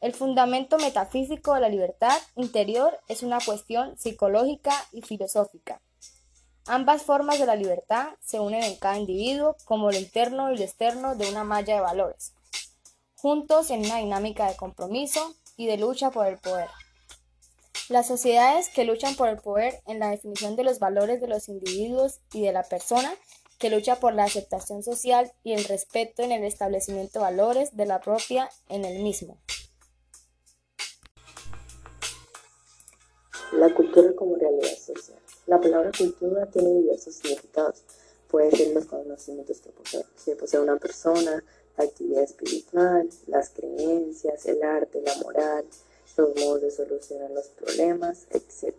El 0.00 0.12
fundamento 0.12 0.76
metafísico 0.76 1.54
de 1.54 1.60
la 1.60 1.70
libertad 1.70 2.16
interior 2.36 3.00
es 3.08 3.22
una 3.22 3.38
cuestión 3.40 3.96
psicológica 3.96 4.74
y 4.92 5.00
filosófica. 5.00 5.80
Ambas 6.66 7.02
formas 7.02 7.38
de 7.38 7.46
la 7.46 7.56
libertad 7.56 8.08
se 8.20 8.40
unen 8.40 8.62
en 8.62 8.76
cada 8.76 8.98
individuo 8.98 9.56
como 9.64 9.90
lo 9.90 9.96
interno 9.96 10.52
y 10.52 10.58
lo 10.58 10.64
externo 10.64 11.14
de 11.14 11.28
una 11.30 11.44
malla 11.44 11.74
de 11.74 11.80
valores 11.80 12.34
juntos 13.24 13.70
en 13.70 13.80
una 13.80 14.00
dinámica 14.00 14.46
de 14.50 14.54
compromiso 14.54 15.34
y 15.56 15.66
de 15.66 15.78
lucha 15.78 16.10
por 16.10 16.26
el 16.26 16.36
poder. 16.36 16.68
Las 17.88 18.06
sociedades 18.06 18.68
que 18.68 18.84
luchan 18.84 19.16
por 19.16 19.30
el 19.30 19.38
poder 19.38 19.80
en 19.86 19.98
la 19.98 20.10
definición 20.10 20.56
de 20.56 20.62
los 20.62 20.78
valores 20.78 21.22
de 21.22 21.28
los 21.28 21.48
individuos 21.48 22.20
y 22.34 22.42
de 22.42 22.52
la 22.52 22.64
persona, 22.64 23.14
que 23.58 23.70
lucha 23.70 23.98
por 23.98 24.12
la 24.12 24.24
aceptación 24.24 24.82
social 24.82 25.32
y 25.42 25.54
el 25.54 25.64
respeto 25.64 26.22
en 26.22 26.32
el 26.32 26.44
establecimiento 26.44 27.18
de 27.18 27.24
valores 27.24 27.74
de 27.74 27.86
la 27.86 28.02
propia 28.02 28.50
en 28.68 28.84
el 28.84 29.02
mismo. 29.02 29.38
La 33.52 33.74
cultura 33.74 34.14
como 34.14 34.36
realidad 34.36 34.76
social. 34.76 35.18
La 35.46 35.58
palabra 35.58 35.92
cultura 35.96 36.44
tiene 36.50 36.74
diversos 36.74 37.14
significados. 37.14 37.84
Puede 38.28 38.50
ser 38.50 38.74
los 38.74 38.84
conocimientos 38.84 39.62
que 39.62 39.70
posee, 39.70 40.36
posee 40.36 40.60
una 40.60 40.76
persona, 40.76 41.42
actividad 41.76 42.22
espiritual, 42.22 43.08
las 43.26 43.50
creencias, 43.50 44.46
el 44.46 44.62
arte, 44.62 45.02
la 45.02 45.16
moral, 45.16 45.64
los 46.16 46.36
modos 46.36 46.62
de 46.62 46.70
solucionar 46.70 47.30
los 47.30 47.46
problemas, 47.48 48.26
etc. 48.30 48.74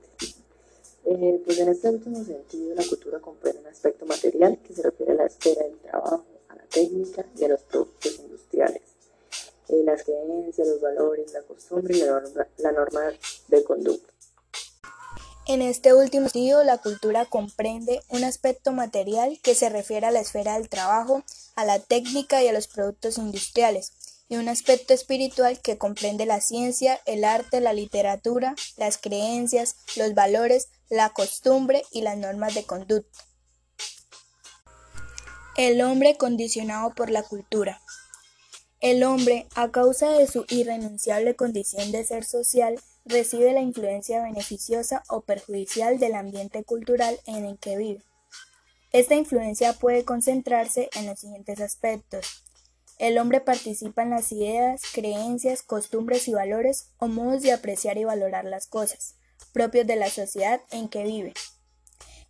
Eh, 1.06 1.42
pues 1.46 1.60
en 1.60 1.70
este 1.70 1.90
último 1.90 2.24
sentido, 2.24 2.74
la 2.74 2.84
cultura 2.88 3.20
comprende 3.20 3.60
un 3.60 3.68
aspecto 3.68 4.06
material 4.06 4.58
que 4.66 4.74
se 4.74 4.84
refiere 4.84 5.12
a 5.12 5.16
la 5.16 5.26
esfera 5.26 5.64
del 5.64 5.78
trabajo, 5.78 6.24
a 6.50 6.56
la 6.56 6.64
técnica 6.64 7.26
y 7.38 7.44
a 7.44 7.50
los 7.50 7.62
productos 7.62 8.20
industriales. 8.20 8.82
Eh, 9.68 9.84
las 9.84 10.04
creencias, 10.04 10.68
los 10.68 10.82
valores, 10.82 11.34
la 11.34 11.42
costumbre 11.42 11.98
y 11.98 12.02
la 12.02 12.20
norma, 12.20 12.48
la 12.58 12.72
norma 12.72 13.02
de 13.48 13.64
conducta. 13.64 14.14
En 15.48 15.62
este 15.62 15.94
último 15.94 16.28
sentido, 16.28 16.64
la 16.64 16.80
cultura 16.80 17.26
comprende 17.26 18.02
un 18.10 18.24
aspecto 18.24 18.72
material 18.72 19.40
que 19.44 19.54
se 19.54 19.70
refiere 19.70 20.08
a 20.08 20.12
la 20.12 20.22
esfera 20.22 20.56
del 20.56 20.70
trabajo, 20.70 21.24
a 21.56 21.66
la 21.66 21.80
técnica 21.80 22.44
y 22.44 22.48
a 22.48 22.54
los 22.54 22.68
productos 22.68 23.18
industriales, 23.18 23.94
y 24.28 24.38
un 24.38 24.50
aspecto 24.50 24.94
espiritual 24.94 25.60
que 25.62 25.78
comprende 25.78 26.26
la 26.26 26.42
ciencia, 26.42 27.00
el 27.06 27.24
arte, 27.24 27.62
la 27.62 27.74
literatura, 27.74 28.56
las 28.78 28.98
creencias, 28.98 29.76
los 29.96 30.14
valores, 30.14 30.70
la 30.90 31.10
costumbre 31.10 31.84
y 31.92 32.02
las 32.02 32.18
normas 32.18 32.56
de 32.56 32.64
conducta. 32.64 33.20
El 35.56 35.82
hombre 35.82 36.18
condicionado 36.18 36.94
por 36.94 37.10
la 37.10 37.24
cultura. 37.24 37.82
El 38.82 39.04
hombre, 39.04 39.48
a 39.56 39.72
causa 39.72 40.10
de 40.10 40.28
su 40.28 40.46
irrenunciable 40.50 41.36
condición 41.36 41.92
de 41.92 42.04
ser 42.04 42.26
social, 42.26 42.80
recibe 43.06 43.54
la 43.54 43.62
influencia 43.62 44.22
beneficiosa 44.22 45.04
o 45.08 45.22
perjudicial 45.22 45.98
del 46.00 46.16
ambiente 46.16 46.64
cultural 46.64 47.20
en 47.26 47.46
el 47.46 47.58
que 47.58 47.78
vive. 47.78 48.04
Esta 48.96 49.16
influencia 49.16 49.74
puede 49.74 50.06
concentrarse 50.06 50.90
en 50.96 51.06
los 51.06 51.20
siguientes 51.20 51.60
aspectos. 51.60 52.46
El 52.98 53.18
hombre 53.18 53.42
participa 53.42 54.04
en 54.04 54.12
las 54.12 54.32
ideas, 54.32 54.84
creencias, 54.94 55.64
costumbres 55.64 56.30
y 56.30 56.34
valores 56.34 56.94
o 56.98 57.10
modos 57.10 57.42
de 57.42 57.52
apreciar 57.52 57.98
y 57.98 58.06
valorar 58.06 58.46
las 58.46 58.68
cosas, 58.68 59.16
propios 59.52 59.86
de 59.86 59.98
la 59.98 60.10
sociedad 60.10 60.62
en 60.72 60.88
que 60.88 61.04
vive. 61.04 61.34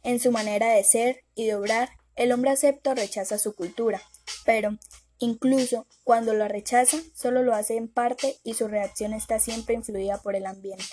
En 0.01 0.19
su 0.19 0.31
manera 0.31 0.71
de 0.71 0.83
ser 0.83 1.23
y 1.35 1.45
de 1.45 1.53
obrar, 1.53 1.89
el 2.15 2.31
hombre 2.31 2.49
acepta 2.49 2.93
o 2.93 2.95
rechaza 2.95 3.37
su 3.37 3.53
cultura, 3.53 4.01
pero 4.43 4.75
Incluso 5.19 5.87
cuando 6.03 6.33
lo 6.33 6.47
rechaza, 6.47 6.97
solo 7.13 7.41
lo 7.41 7.55
hace 7.55 7.77
en 7.77 7.87
parte 7.87 8.35
y 8.43 8.55
su 8.55 8.67
reacción 8.67 9.13
está 9.13 9.39
siempre 9.39 9.75
influida 9.75 10.21
por 10.21 10.35
el 10.35 10.45
ambiente. 10.45 10.83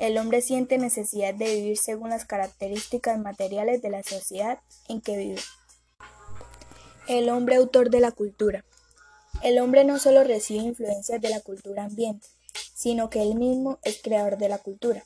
El 0.00 0.16
hombre 0.16 0.40
siente 0.40 0.78
necesidad 0.78 1.34
de 1.34 1.56
vivir 1.56 1.76
según 1.76 2.08
las 2.08 2.24
características 2.24 3.18
materiales 3.18 3.82
de 3.82 3.90
la 3.90 4.02
sociedad 4.02 4.58
en 4.88 5.02
que 5.02 5.18
vive. 5.18 5.40
El 7.06 7.28
hombre 7.28 7.56
autor 7.56 7.90
de 7.90 8.00
la 8.00 8.10
cultura. 8.10 8.64
El 9.42 9.58
hombre 9.58 9.84
no 9.84 9.98
solo 9.98 10.24
recibe 10.24 10.60
influencias 10.60 11.20
de 11.20 11.28
la 11.28 11.40
cultura 11.40 11.84
ambiente, 11.84 12.26
sino 12.74 13.10
que 13.10 13.20
él 13.20 13.34
mismo 13.34 13.78
es 13.82 14.00
creador 14.02 14.38
de 14.38 14.48
la 14.48 14.56
cultura. 14.56 15.04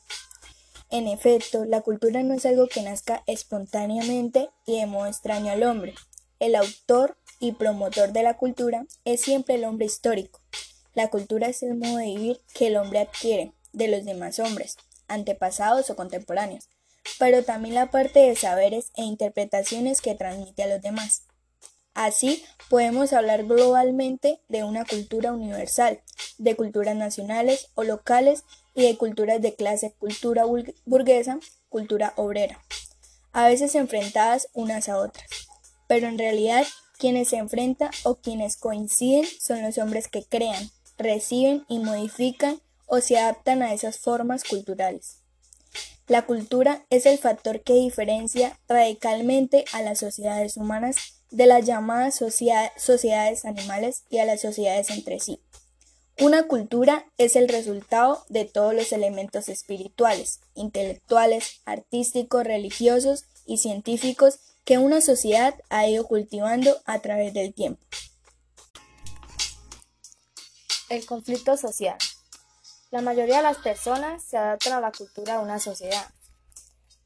En 0.90 1.08
efecto, 1.08 1.64
la 1.64 1.80
cultura 1.80 2.22
no 2.22 2.32
es 2.32 2.46
algo 2.46 2.68
que 2.68 2.82
nazca 2.82 3.24
espontáneamente 3.26 4.50
y 4.64 4.78
de 4.78 4.86
modo 4.86 5.06
extraño 5.06 5.50
al 5.50 5.64
hombre. 5.64 5.94
El 6.38 6.54
autor 6.54 7.16
y 7.40 7.50
promotor 7.50 8.12
de 8.12 8.22
la 8.22 8.36
cultura 8.36 8.86
es 9.04 9.22
siempre 9.22 9.56
el 9.56 9.64
hombre 9.64 9.86
histórico. 9.86 10.40
La 10.94 11.10
cultura 11.10 11.48
es 11.48 11.64
el 11.64 11.74
modo 11.74 11.96
de 11.96 12.14
vivir 12.14 12.40
que 12.54 12.68
el 12.68 12.76
hombre 12.76 13.00
adquiere 13.00 13.54
de 13.74 13.88
los 13.88 14.04
demás 14.04 14.38
hombres, 14.38 14.76
antepasados 15.08 15.90
o 15.90 15.96
contemporáneos, 15.96 16.68
pero 17.18 17.44
también 17.44 17.74
la 17.74 17.90
parte 17.90 18.20
de 18.20 18.36
saberes 18.36 18.90
e 18.96 19.02
interpretaciones 19.02 20.00
que 20.00 20.14
transmite 20.14 20.62
a 20.62 20.68
los 20.68 20.82
demás. 20.82 21.22
Así, 21.94 22.44
podemos 22.68 23.12
hablar 23.12 23.44
globalmente 23.44 24.40
de 24.48 24.64
una 24.64 24.84
cultura 24.84 25.32
universal, 25.32 26.00
de 26.38 26.56
culturas 26.56 26.96
nacionales 26.96 27.68
o 27.74 27.84
locales 27.84 28.44
y 28.74 28.82
de 28.82 28.96
culturas 28.98 29.40
de 29.40 29.54
clase, 29.54 29.94
cultura 29.98 30.44
burguesa, 30.84 31.38
cultura 31.68 32.12
obrera, 32.16 32.60
a 33.32 33.46
veces 33.46 33.76
enfrentadas 33.76 34.48
unas 34.54 34.88
a 34.88 34.98
otras. 34.98 35.26
Pero 35.86 36.08
en 36.08 36.18
realidad 36.18 36.66
quienes 36.98 37.28
se 37.28 37.36
enfrentan 37.36 37.90
o 38.02 38.16
quienes 38.16 38.56
coinciden 38.56 39.26
son 39.40 39.62
los 39.62 39.78
hombres 39.78 40.08
que 40.08 40.24
crean, 40.24 40.70
reciben 40.98 41.64
y 41.68 41.78
modifican 41.78 42.60
o 42.86 43.00
se 43.00 43.18
adaptan 43.18 43.62
a 43.62 43.72
esas 43.72 43.98
formas 43.98 44.44
culturales. 44.44 45.18
La 46.06 46.26
cultura 46.26 46.84
es 46.90 47.06
el 47.06 47.18
factor 47.18 47.62
que 47.62 47.72
diferencia 47.72 48.58
radicalmente 48.68 49.64
a 49.72 49.80
las 49.80 49.98
sociedades 49.98 50.56
humanas 50.56 50.96
de 51.30 51.46
las 51.46 51.64
llamadas 51.64 52.14
sociedades 52.16 53.44
animales 53.44 54.04
y 54.10 54.18
a 54.18 54.24
las 54.24 54.42
sociedades 54.42 54.90
entre 54.90 55.18
sí. 55.18 55.40
Una 56.20 56.44
cultura 56.44 57.06
es 57.18 57.34
el 57.34 57.48
resultado 57.48 58.24
de 58.28 58.44
todos 58.44 58.72
los 58.72 58.92
elementos 58.92 59.48
espirituales, 59.48 60.40
intelectuales, 60.54 61.60
artísticos, 61.64 62.44
religiosos 62.44 63.24
y 63.46 63.56
científicos 63.56 64.38
que 64.64 64.78
una 64.78 65.00
sociedad 65.00 65.54
ha 65.70 65.88
ido 65.88 66.06
cultivando 66.06 66.76
a 66.84 67.00
través 67.00 67.34
del 67.34 67.52
tiempo. 67.52 67.84
El 70.88 71.04
conflicto 71.04 71.56
social. 71.56 71.98
La 72.94 73.02
mayoría 73.02 73.38
de 73.38 73.42
las 73.42 73.56
personas 73.56 74.22
se 74.22 74.36
adaptan 74.36 74.74
a 74.74 74.80
la 74.80 74.92
cultura 74.92 75.36
de 75.36 75.42
una 75.42 75.58
sociedad, 75.58 76.06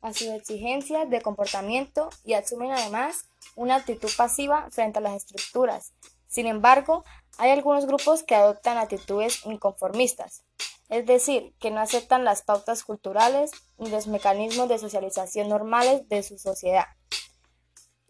a 0.02 0.12
sus 0.12 0.28
exigencias 0.28 1.08
de 1.08 1.22
comportamiento 1.22 2.10
y 2.26 2.34
asumen 2.34 2.72
además 2.72 3.24
una 3.56 3.76
actitud 3.76 4.10
pasiva 4.14 4.68
frente 4.70 4.98
a 4.98 5.00
las 5.00 5.16
estructuras. 5.16 5.94
Sin 6.26 6.46
embargo, 6.46 7.06
hay 7.38 7.52
algunos 7.52 7.86
grupos 7.86 8.22
que 8.22 8.34
adoptan 8.34 8.76
actitudes 8.76 9.46
inconformistas, 9.46 10.42
es 10.90 11.06
decir, 11.06 11.54
que 11.58 11.70
no 11.70 11.80
aceptan 11.80 12.22
las 12.22 12.42
pautas 12.42 12.82
culturales 12.82 13.50
ni 13.78 13.88
los 13.88 14.08
mecanismos 14.08 14.68
de 14.68 14.78
socialización 14.78 15.48
normales 15.48 16.06
de 16.10 16.22
su 16.22 16.38
sociedad. 16.38 16.84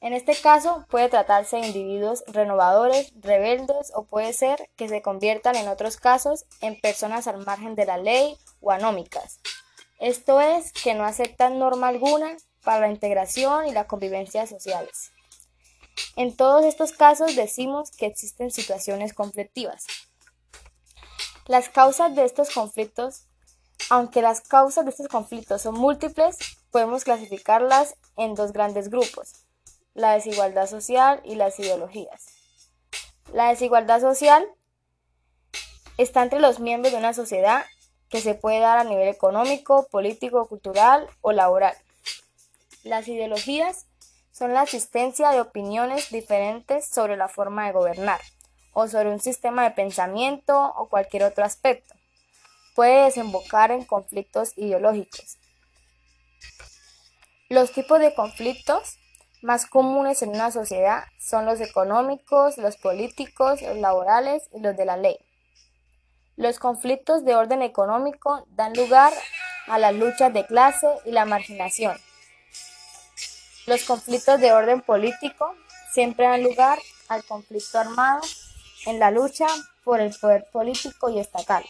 En 0.01 0.13
este 0.13 0.37
caso 0.37 0.87
puede 0.89 1.09
tratarse 1.09 1.57
de 1.57 1.67
individuos 1.67 2.23
renovadores, 2.29 3.13
rebeldes 3.21 3.91
o 3.95 4.05
puede 4.05 4.33
ser 4.33 4.71
que 4.77 4.89
se 4.89 5.03
conviertan 5.03 5.57
en 5.57 5.67
otros 5.67 5.97
casos 5.97 6.45
en 6.61 6.81
personas 6.81 7.27
al 7.27 7.45
margen 7.45 7.75
de 7.75 7.85
la 7.85 7.99
ley 7.99 8.39
o 8.61 8.71
anómicas. 8.71 9.41
Esto 9.99 10.41
es, 10.41 10.73
que 10.73 10.95
no 10.95 11.05
aceptan 11.05 11.59
norma 11.59 11.89
alguna 11.89 12.37
para 12.63 12.83
la 12.87 12.93
integración 12.93 13.67
y 13.67 13.73
la 13.73 13.89
convivencia 13.89 14.47
sociales. 14.47 15.11
En 16.15 16.37
todos 16.37 16.65
estos 16.65 16.93
casos 16.93 17.35
decimos 17.35 17.91
que 17.91 18.07
existen 18.07 18.53
situaciones 18.53 19.13
conflictivas. 19.13 19.85
Las 21.47 21.69
causas 21.69 22.15
de 22.15 22.25
estos 22.25 22.51
conflictos, 22.51 23.27
aunque 23.91 24.23
las 24.23 24.43
causas 24.43 24.85
de 24.85 24.93
estos 24.93 25.09
conflictos 25.09 25.63
son 25.63 25.75
múltiples, 25.75 26.37
podemos 26.71 27.03
clasificarlas 27.03 27.97
en 28.17 28.37
dos 28.37 28.53
grandes 28.53 28.91
grupos 28.91 29.48
la 29.99 30.13
desigualdad 30.13 30.69
social 30.69 31.21
y 31.25 31.35
las 31.35 31.59
ideologías. 31.59 32.27
La 33.33 33.49
desigualdad 33.49 34.01
social 34.01 34.47
está 35.97 36.23
entre 36.23 36.39
los 36.39 36.61
miembros 36.61 36.93
de 36.93 36.99
una 36.99 37.13
sociedad 37.13 37.67
que 38.09 38.21
se 38.21 38.35
puede 38.35 38.61
dar 38.61 38.79
a 38.79 38.85
nivel 38.85 39.09
económico, 39.09 39.89
político, 39.91 40.47
cultural 40.47 41.09
o 41.21 41.33
laboral. 41.33 41.77
Las 42.85 43.09
ideologías 43.09 43.87
son 44.31 44.55
la 44.55 44.63
existencia 44.63 45.31
de 45.31 45.41
opiniones 45.41 46.11
diferentes 46.11 46.87
sobre 46.87 47.17
la 47.17 47.29
forma 47.29 47.67
de 47.67 47.73
gobernar 47.73 48.21
o 48.73 48.87
sobre 48.87 49.11
un 49.11 49.19
sistema 49.19 49.65
de 49.65 49.73
pensamiento 49.73 50.73
o 50.77 50.89
cualquier 50.89 51.25
otro 51.25 51.45
aspecto. 51.45 51.95
Puede 52.77 53.07
desembocar 53.07 53.73
en 53.73 53.85
conflictos 53.85 54.57
ideológicos. 54.57 55.39
Los 57.49 57.73
tipos 57.73 57.99
de 57.99 58.15
conflictos 58.15 58.97
más 59.43 59.67
comunes 59.67 60.23
en 60.23 60.31
una 60.31 60.51
sociedad 60.51 61.05
son 61.19 61.47
los 61.47 61.61
económicos, 61.61 62.59
los 62.59 62.77
políticos, 62.77 63.63
los 63.63 63.77
laborales 63.77 64.49
y 64.53 64.61
los 64.61 64.77
de 64.77 64.85
la 64.85 64.97
ley. 64.97 65.19
Los 66.37 66.59
conflictos 66.59 67.25
de 67.25 67.35
orden 67.35 67.63
económico 67.63 68.47
dan 68.51 68.75
lugar 68.75 69.13
a 69.67 69.79
las 69.79 69.95
luchas 69.95 70.33
de 70.33 70.47
clase 70.47 70.89
y 71.05 71.13
la 71.13 71.25
marginación. 71.25 71.97
Los 73.67 73.85
conflictos 73.85 74.41
de 74.41 74.53
orden 74.53 74.81
político 74.81 75.55
siempre 75.93 76.27
dan 76.27 76.43
lugar 76.43 76.79
al 77.09 77.25
conflicto 77.25 77.79
armado 77.79 78.21
en 78.87 78.99
la 78.99 79.11
lucha 79.11 79.47
por 79.85 80.01
el 80.01 80.15
poder 80.19 80.47
político 80.53 81.11
y 81.11 81.19
estatal. 81.19 81.65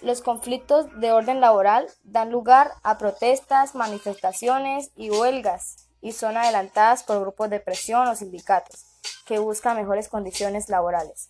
Los 0.00 0.22
conflictos 0.22 0.86
de 1.00 1.12
orden 1.12 1.40
laboral 1.40 1.88
dan 2.04 2.30
lugar 2.30 2.72
a 2.82 2.98
protestas, 2.98 3.74
manifestaciones 3.74 4.90
y 4.94 5.10
huelgas 5.10 5.87
y 6.00 6.12
son 6.12 6.36
adelantadas 6.36 7.02
por 7.02 7.20
grupos 7.20 7.50
de 7.50 7.60
presión 7.60 8.06
o 8.08 8.14
sindicatos 8.14 8.84
que 9.26 9.38
buscan 9.38 9.76
mejores 9.76 10.08
condiciones 10.08 10.68
laborales. 10.68 11.28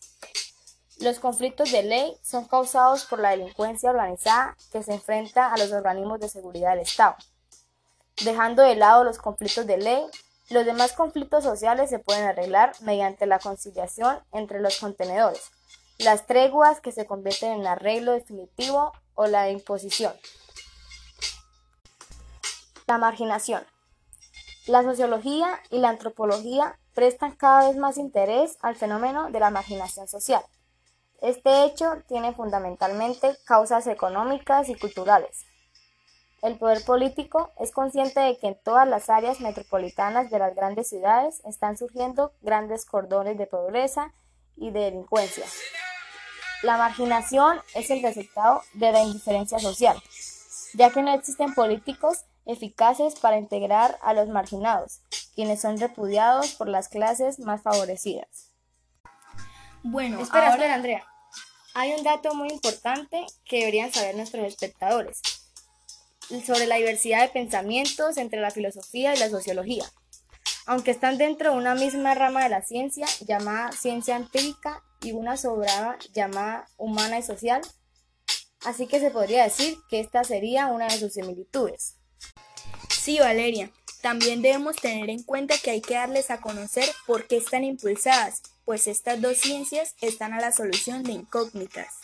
Los 1.00 1.20
conflictos 1.20 1.70
de 1.70 1.82
ley 1.82 2.16
son 2.22 2.46
causados 2.46 3.04
por 3.04 3.20
la 3.20 3.30
delincuencia 3.30 3.90
organizada 3.90 4.56
que 4.72 4.82
se 4.82 4.94
enfrenta 4.94 5.52
a 5.52 5.56
los 5.56 5.72
organismos 5.72 6.18
de 6.18 6.28
seguridad 6.28 6.70
del 6.70 6.80
Estado. 6.80 7.16
Dejando 8.24 8.62
de 8.62 8.74
lado 8.74 9.04
los 9.04 9.18
conflictos 9.18 9.66
de 9.66 9.78
ley, 9.78 10.04
los 10.50 10.64
demás 10.64 10.92
conflictos 10.94 11.44
sociales 11.44 11.90
se 11.90 11.98
pueden 12.00 12.24
arreglar 12.24 12.72
mediante 12.80 13.26
la 13.26 13.38
conciliación 13.38 14.18
entre 14.32 14.60
los 14.60 14.78
contenedores, 14.78 15.50
las 15.98 16.26
treguas 16.26 16.80
que 16.80 16.90
se 16.90 17.06
convierten 17.06 17.52
en 17.52 17.66
arreglo 17.66 18.12
definitivo 18.12 18.92
o 19.14 19.26
la 19.26 19.50
imposición. 19.50 20.14
La 22.86 22.98
marginación. 22.98 23.64
La 24.68 24.82
sociología 24.82 25.58
y 25.70 25.78
la 25.78 25.88
antropología 25.88 26.78
prestan 26.92 27.34
cada 27.34 27.66
vez 27.66 27.78
más 27.78 27.96
interés 27.96 28.58
al 28.60 28.76
fenómeno 28.76 29.30
de 29.30 29.40
la 29.40 29.48
marginación 29.48 30.06
social. 30.08 30.42
Este 31.22 31.64
hecho 31.64 32.02
tiene 32.06 32.34
fundamentalmente 32.34 33.34
causas 33.46 33.86
económicas 33.86 34.68
y 34.68 34.74
culturales. 34.74 35.46
El 36.42 36.58
poder 36.58 36.84
político 36.84 37.50
es 37.58 37.72
consciente 37.72 38.20
de 38.20 38.36
que 38.36 38.48
en 38.48 38.58
todas 38.62 38.86
las 38.86 39.08
áreas 39.08 39.40
metropolitanas 39.40 40.30
de 40.30 40.38
las 40.38 40.54
grandes 40.54 40.90
ciudades 40.90 41.40
están 41.46 41.78
surgiendo 41.78 42.34
grandes 42.42 42.84
cordones 42.84 43.38
de 43.38 43.46
pobreza 43.46 44.12
y 44.54 44.70
de 44.70 44.80
delincuencia. 44.80 45.46
La 46.62 46.76
marginación 46.76 47.58
es 47.74 47.88
el 47.88 48.02
resultado 48.02 48.60
de 48.74 48.92
la 48.92 49.02
indiferencia 49.02 49.58
social, 49.58 49.96
ya 50.74 50.90
que 50.90 51.00
no 51.00 51.14
existen 51.14 51.54
políticos 51.54 52.26
eficaces 52.48 53.14
para 53.20 53.38
integrar 53.38 53.98
a 54.02 54.14
los 54.14 54.28
marginados, 54.28 55.02
quienes 55.34 55.60
son 55.60 55.78
repudiados 55.78 56.54
por 56.54 56.68
las 56.68 56.88
clases 56.88 57.38
más 57.38 57.62
favorecidas. 57.62 58.50
Bueno, 59.84 60.20
espera, 60.20 60.50
espera, 60.50 60.74
Andrea. 60.74 61.06
Hay 61.74 61.92
un 61.92 62.02
dato 62.02 62.34
muy 62.34 62.48
importante 62.48 63.24
que 63.44 63.60
deberían 63.60 63.92
saber 63.92 64.16
nuestros 64.16 64.44
espectadores 64.46 65.20
sobre 66.44 66.66
la 66.66 66.76
diversidad 66.76 67.22
de 67.22 67.28
pensamientos 67.28 68.16
entre 68.16 68.40
la 68.40 68.50
filosofía 68.50 69.14
y 69.14 69.18
la 69.18 69.30
sociología. 69.30 69.84
Aunque 70.66 70.90
están 70.90 71.18
dentro 71.18 71.52
de 71.52 71.58
una 71.58 71.74
misma 71.74 72.14
rama 72.14 72.42
de 72.42 72.48
la 72.48 72.62
ciencia 72.62 73.06
llamada 73.20 73.72
ciencia 73.72 74.16
empírica 74.16 74.82
y 75.02 75.12
una 75.12 75.36
sobrada 75.36 75.98
llamada 76.12 76.66
humana 76.76 77.18
y 77.18 77.22
social, 77.22 77.60
así 78.64 78.86
que 78.86 79.00
se 79.00 79.10
podría 79.10 79.44
decir 79.44 79.78
que 79.88 80.00
esta 80.00 80.24
sería 80.24 80.66
una 80.66 80.86
de 80.88 80.98
sus 80.98 81.12
similitudes. 81.12 81.97
Sí, 82.88 83.18
Valeria. 83.18 83.70
También 84.02 84.42
debemos 84.42 84.76
tener 84.76 85.10
en 85.10 85.22
cuenta 85.22 85.58
que 85.58 85.70
hay 85.70 85.80
que 85.80 85.94
darles 85.94 86.30
a 86.30 86.40
conocer 86.40 86.88
por 87.06 87.26
qué 87.26 87.36
están 87.36 87.64
impulsadas, 87.64 88.42
pues 88.64 88.86
estas 88.86 89.20
dos 89.20 89.38
ciencias 89.38 89.94
están 90.00 90.32
a 90.32 90.40
la 90.40 90.52
solución 90.52 91.02
de 91.02 91.12
incógnitas. 91.12 91.94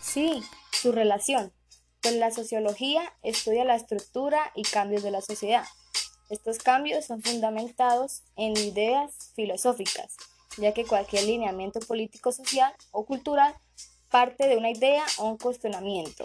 Sí, 0.00 0.42
su 0.70 0.92
relación. 0.92 1.52
Pues 2.00 2.16
la 2.16 2.30
sociología 2.30 3.12
estudia 3.22 3.64
la 3.64 3.76
estructura 3.76 4.50
y 4.54 4.62
cambios 4.62 5.02
de 5.02 5.10
la 5.10 5.20
sociedad. 5.20 5.64
Estos 6.30 6.58
cambios 6.58 7.04
son 7.04 7.22
fundamentados 7.22 8.22
en 8.36 8.56
ideas 8.56 9.32
filosóficas, 9.34 10.16
ya 10.56 10.72
que 10.72 10.84
cualquier 10.84 11.24
lineamiento 11.24 11.80
político, 11.80 12.32
social 12.32 12.74
o 12.90 13.04
cultural 13.04 13.54
parte 14.10 14.46
de 14.46 14.56
una 14.56 14.70
idea 14.70 15.04
o 15.18 15.28
un 15.28 15.38
cuestionamiento. 15.38 16.24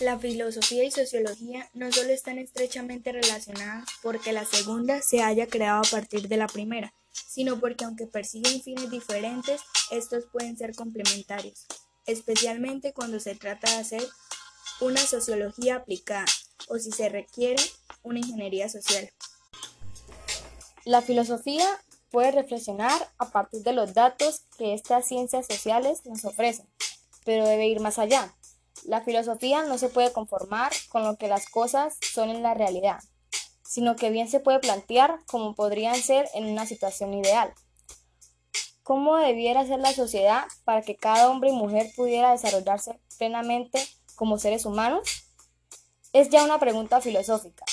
La 0.00 0.18
filosofía 0.18 0.82
y 0.84 0.90
sociología 0.90 1.68
no 1.74 1.92
solo 1.92 2.08
están 2.08 2.38
estrechamente 2.38 3.12
relacionadas 3.12 3.84
porque 4.02 4.32
la 4.32 4.46
segunda 4.46 5.02
se 5.02 5.20
haya 5.20 5.46
creado 5.46 5.82
a 5.82 5.90
partir 5.90 6.26
de 6.26 6.38
la 6.38 6.46
primera, 6.46 6.94
sino 7.12 7.60
porque 7.60 7.84
aunque 7.84 8.06
persiguen 8.06 8.62
fines 8.62 8.90
diferentes, 8.90 9.60
estos 9.90 10.24
pueden 10.32 10.56
ser 10.56 10.74
complementarios, 10.74 11.66
especialmente 12.06 12.94
cuando 12.94 13.20
se 13.20 13.34
trata 13.34 13.70
de 13.70 13.76
hacer 13.76 14.02
una 14.80 15.00
sociología 15.00 15.76
aplicada 15.76 16.24
o 16.68 16.78
si 16.78 16.92
se 16.92 17.10
requiere 17.10 17.62
una 18.02 18.20
ingeniería 18.20 18.70
social. 18.70 19.10
La 20.86 21.02
filosofía 21.02 21.68
puede 22.10 22.32
reflexionar 22.32 23.12
a 23.18 23.30
partir 23.30 23.62
de 23.64 23.74
los 23.74 23.92
datos 23.92 24.44
que 24.56 24.72
estas 24.72 25.06
ciencias 25.06 25.46
sociales 25.46 26.06
nos 26.06 26.24
ofrecen, 26.24 26.66
pero 27.26 27.46
debe 27.46 27.66
ir 27.66 27.80
más 27.80 27.98
allá 27.98 28.34
la 28.84 29.02
filosofía 29.02 29.62
no 29.62 29.78
se 29.78 29.88
puede 29.88 30.12
conformar 30.12 30.72
con 30.88 31.04
lo 31.04 31.16
que 31.16 31.28
las 31.28 31.48
cosas 31.48 31.96
son 32.00 32.30
en 32.30 32.42
la 32.42 32.54
realidad, 32.54 32.98
sino 33.64 33.96
que 33.96 34.10
bien 34.10 34.28
se 34.28 34.40
puede 34.40 34.58
plantear 34.58 35.18
como 35.26 35.54
podrían 35.54 35.96
ser 35.96 36.28
en 36.34 36.46
una 36.46 36.66
situación 36.66 37.14
ideal. 37.14 37.52
¿Cómo 38.82 39.16
debiera 39.16 39.66
ser 39.66 39.78
la 39.78 39.92
sociedad 39.92 40.44
para 40.64 40.82
que 40.82 40.96
cada 40.96 41.30
hombre 41.30 41.50
y 41.50 41.52
mujer 41.52 41.92
pudiera 41.94 42.32
desarrollarse 42.32 42.98
plenamente 43.18 43.80
como 44.16 44.38
seres 44.38 44.64
humanos? 44.64 45.08
Es 46.12 46.28
ya 46.30 46.42
una 46.44 46.58
pregunta 46.58 47.00
filosófica, 47.00 47.64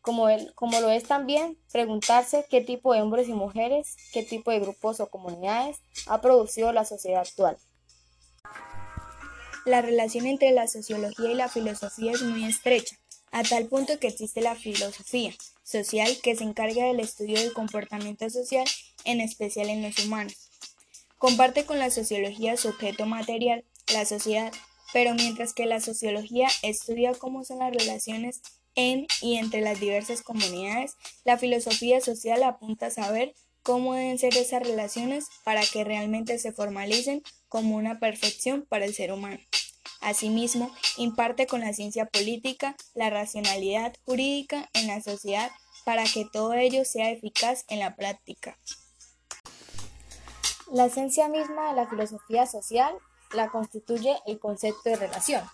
como, 0.00 0.26
como 0.54 0.80
lo 0.80 0.90
es 0.90 1.04
también 1.04 1.58
preguntarse 1.70 2.46
qué 2.48 2.62
tipo 2.62 2.94
de 2.94 3.02
hombres 3.02 3.28
y 3.28 3.34
mujeres, 3.34 3.96
qué 4.12 4.22
tipo 4.22 4.50
de 4.50 4.60
grupos 4.60 5.00
o 5.00 5.10
comunidades 5.10 5.80
ha 6.06 6.22
producido 6.22 6.72
la 6.72 6.86
sociedad 6.86 7.20
actual. 7.20 7.58
La 9.64 9.80
relación 9.80 10.26
entre 10.26 10.52
la 10.52 10.68
sociología 10.68 11.30
y 11.30 11.34
la 11.34 11.48
filosofía 11.48 12.12
es 12.12 12.22
muy 12.22 12.44
estrecha, 12.44 12.96
a 13.30 13.42
tal 13.42 13.66
punto 13.66 13.98
que 13.98 14.08
existe 14.08 14.42
la 14.42 14.54
filosofía 14.54 15.34
social 15.62 16.18
que 16.22 16.36
se 16.36 16.44
encarga 16.44 16.84
del 16.84 17.00
estudio 17.00 17.40
del 17.40 17.54
comportamiento 17.54 18.28
social, 18.28 18.66
en 19.04 19.22
especial 19.22 19.70
en 19.70 19.82
los 19.82 19.98
humanos. 20.04 20.50
Comparte 21.16 21.64
con 21.64 21.78
la 21.78 21.90
sociología 21.90 22.58
su 22.58 22.68
objeto 22.68 23.06
material, 23.06 23.64
la 23.92 24.04
sociedad, 24.04 24.52
pero 24.92 25.14
mientras 25.14 25.54
que 25.54 25.64
la 25.64 25.80
sociología 25.80 26.48
estudia 26.62 27.14
cómo 27.14 27.42
son 27.44 27.60
las 27.60 27.74
relaciones 27.74 28.42
en 28.74 29.06
y 29.22 29.36
entre 29.36 29.62
las 29.62 29.80
diversas 29.80 30.20
comunidades, 30.20 30.96
la 31.24 31.38
filosofía 31.38 32.02
social 32.02 32.42
apunta 32.42 32.86
a 32.86 32.90
saber 32.90 33.32
cómo 33.62 33.94
deben 33.94 34.18
ser 34.18 34.36
esas 34.36 34.62
relaciones 34.62 35.26
para 35.42 35.62
que 35.62 35.84
realmente 35.84 36.38
se 36.38 36.52
formalicen 36.52 37.22
como 37.54 37.76
una 37.76 38.00
perfección 38.00 38.66
para 38.68 38.84
el 38.84 38.94
ser 38.94 39.12
humano. 39.12 39.38
Asimismo, 40.00 40.74
imparte 40.96 41.46
con 41.46 41.60
la 41.60 41.72
ciencia 41.72 42.04
política 42.04 42.74
la 42.94 43.10
racionalidad 43.10 43.94
jurídica 44.04 44.68
en 44.72 44.88
la 44.88 45.00
sociedad 45.00 45.52
para 45.84 46.02
que 46.02 46.24
todo 46.32 46.54
ello 46.54 46.84
sea 46.84 47.12
eficaz 47.12 47.64
en 47.68 47.78
la 47.78 47.94
práctica. 47.94 48.58
La 50.72 50.86
esencia 50.86 51.28
misma 51.28 51.68
de 51.68 51.76
la 51.76 51.88
filosofía 51.88 52.44
social 52.46 52.92
la 53.32 53.48
constituye 53.50 54.16
el 54.26 54.40
concepto 54.40 54.90
de 54.90 54.96
relación. 54.96 55.44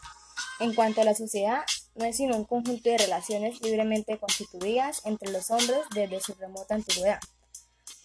En 0.58 0.72
cuanto 0.72 1.02
a 1.02 1.04
la 1.04 1.14
sociedad, 1.14 1.66
no 1.96 2.06
es 2.06 2.16
sino 2.16 2.34
un 2.34 2.46
conjunto 2.46 2.88
de 2.88 2.96
relaciones 2.96 3.60
libremente 3.60 4.16
constituidas 4.16 5.02
entre 5.04 5.30
los 5.32 5.50
hombres 5.50 5.80
desde 5.94 6.22
su 6.22 6.32
remota 6.32 6.76
antigüedad. 6.76 7.20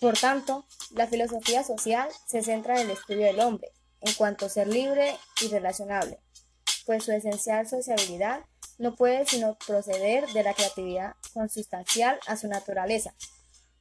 Por 0.01 0.17
tanto, 0.17 0.65
la 0.89 1.07
filosofía 1.07 1.63
social 1.63 2.09
se 2.27 2.41
centra 2.41 2.81
en 2.81 2.89
el 2.89 2.97
estudio 2.97 3.25
del 3.27 3.39
hombre, 3.39 3.71
en 4.05 4.13
cuanto 4.13 4.45
a 4.45 4.49
ser 4.49 4.67
libre 4.67 5.17
y 5.41 5.47
relacionable, 5.47 6.19
pues 6.85 7.03
su 7.03 7.11
esencial 7.11 7.67
sociabilidad 7.67 8.45
no 8.77 8.95
puede 8.95 9.25
sino 9.25 9.57
proceder 9.65 10.27
de 10.27 10.43
la 10.43 10.53
creatividad 10.53 11.15
consustancial 11.33 12.19
a 12.27 12.37
su 12.37 12.47
naturaleza. 12.47 13.13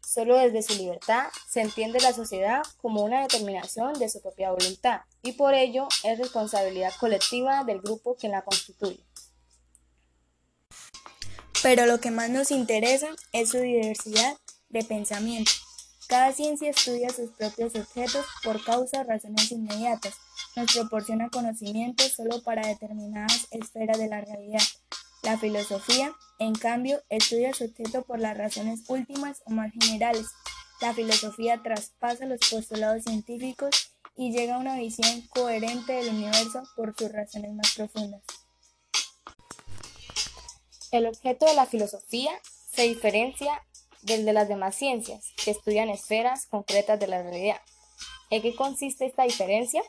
Solo 0.06 0.36
desde 0.36 0.62
su 0.62 0.74
libertad 0.76 1.26
se 1.48 1.60
entiende 1.60 2.00
la 2.00 2.12
sociedad 2.12 2.62
como 2.80 3.02
una 3.02 3.22
determinación 3.22 3.94
de 3.94 4.08
su 4.08 4.22
propia 4.22 4.52
voluntad 4.52 5.00
y 5.22 5.32
por 5.32 5.54
ello 5.54 5.88
es 6.04 6.18
responsabilidad 6.18 6.92
colectiva 7.00 7.64
del 7.64 7.80
grupo 7.80 8.16
que 8.16 8.28
la 8.28 8.42
constituye. 8.42 9.04
Pero 11.62 11.86
lo 11.86 11.98
que 11.98 12.10
más 12.10 12.30
nos 12.30 12.50
interesa 12.50 13.08
es 13.32 13.50
su 13.50 13.58
diversidad 13.58 14.36
de 14.68 14.84
pensamiento. 14.84 15.50
Cada 16.08 16.32
ciencia 16.32 16.70
estudia 16.70 17.08
sus 17.10 17.30
propios 17.30 17.74
objetos 17.74 18.26
por 18.42 18.62
causas 18.62 19.06
razones 19.06 19.50
inmediatas 19.50 20.14
nos 20.56 20.72
proporciona 20.72 21.30
conocimientos 21.30 22.12
solo 22.12 22.42
para 22.42 22.66
determinadas 22.66 23.48
esferas 23.50 23.98
de 23.98 24.08
la 24.08 24.20
realidad. 24.20 24.62
La 25.22 25.38
filosofía, 25.38 26.14
en 26.38 26.54
cambio, 26.54 27.02
estudia 27.08 27.54
su 27.54 27.64
objeto 27.64 28.02
por 28.02 28.20
las 28.20 28.36
razones 28.36 28.84
últimas 28.88 29.42
o 29.46 29.50
más 29.50 29.72
generales. 29.72 30.26
La 30.80 30.92
filosofía 30.92 31.62
traspasa 31.62 32.26
los 32.26 32.40
postulados 32.50 33.04
científicos 33.04 33.96
y 34.16 34.32
llega 34.32 34.56
a 34.56 34.58
una 34.58 34.76
visión 34.76 35.22
coherente 35.28 35.94
del 35.94 36.10
universo 36.10 36.62
por 36.76 36.94
sus 36.96 37.10
razones 37.10 37.54
más 37.54 37.72
profundas. 37.74 38.22
El 40.92 41.06
objeto 41.06 41.46
de 41.46 41.54
la 41.54 41.66
filosofía 41.66 42.30
se 42.70 42.82
diferencia 42.82 43.62
del 44.02 44.24
de 44.24 44.32
las 44.32 44.46
demás 44.46 44.76
ciencias, 44.76 45.33
que 45.44 45.50
estudian 45.50 45.90
esferas 45.90 46.46
concretas 46.46 46.98
de 46.98 47.06
la 47.06 47.22
realidad. 47.22 47.60
¿En 48.30 48.42
qué 48.42 48.54
consiste 48.54 49.06
esta 49.06 49.24
diferencia? 49.24 49.82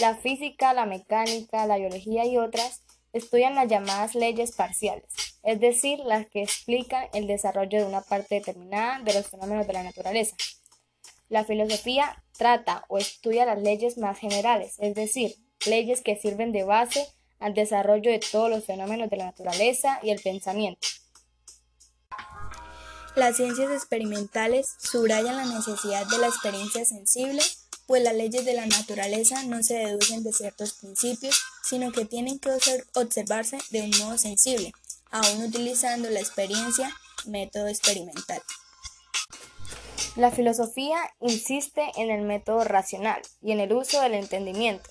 La 0.00 0.16
física, 0.16 0.72
la 0.72 0.86
mecánica, 0.86 1.66
la 1.66 1.76
biología 1.76 2.24
y 2.24 2.38
otras 2.38 2.82
estudian 3.12 3.54
las 3.54 3.68
llamadas 3.68 4.14
leyes 4.14 4.52
parciales, 4.52 5.38
es 5.42 5.60
decir, 5.60 5.98
las 6.00 6.26
que 6.26 6.42
explican 6.42 7.06
el 7.12 7.26
desarrollo 7.26 7.80
de 7.80 7.84
una 7.84 8.00
parte 8.00 8.36
determinada 8.36 9.00
de 9.00 9.14
los 9.14 9.28
fenómenos 9.28 9.66
de 9.66 9.72
la 9.72 9.82
naturaleza. 9.82 10.36
La 11.28 11.44
filosofía 11.44 12.22
trata 12.36 12.84
o 12.88 12.98
estudia 12.98 13.44
las 13.44 13.60
leyes 13.60 13.98
más 13.98 14.18
generales, 14.18 14.76
es 14.78 14.94
decir, 14.94 15.34
leyes 15.66 16.00
que 16.00 16.16
sirven 16.16 16.52
de 16.52 16.64
base 16.64 17.06
al 17.38 17.54
desarrollo 17.54 18.10
de 18.10 18.20
todos 18.20 18.50
los 18.50 18.64
fenómenos 18.64 19.10
de 19.10 19.16
la 19.16 19.26
naturaleza 19.26 19.98
y 20.02 20.10
el 20.10 20.20
pensamiento. 20.20 20.86
Las 23.20 23.36
ciencias 23.36 23.70
experimentales 23.70 24.76
subrayan 24.78 25.36
la 25.36 25.44
necesidad 25.44 26.06
de 26.06 26.16
la 26.16 26.28
experiencia 26.28 26.86
sensible, 26.86 27.42
pues 27.86 28.02
las 28.02 28.14
leyes 28.14 28.46
de 28.46 28.54
la 28.54 28.64
naturaleza 28.64 29.42
no 29.42 29.62
se 29.62 29.74
deducen 29.74 30.22
de 30.22 30.32
ciertos 30.32 30.72
principios, 30.72 31.38
sino 31.62 31.92
que 31.92 32.06
tienen 32.06 32.38
que 32.38 32.48
observarse 32.94 33.58
de 33.68 33.82
un 33.82 33.90
modo 33.98 34.16
sensible, 34.16 34.72
aún 35.10 35.42
utilizando 35.44 36.08
la 36.08 36.18
experiencia 36.18 36.96
método 37.26 37.68
experimental. 37.68 38.40
La 40.16 40.30
filosofía 40.30 40.96
insiste 41.20 41.92
en 41.96 42.10
el 42.10 42.22
método 42.22 42.64
racional 42.64 43.20
y 43.42 43.52
en 43.52 43.60
el 43.60 43.74
uso 43.74 44.00
del 44.00 44.14
entendimiento, 44.14 44.88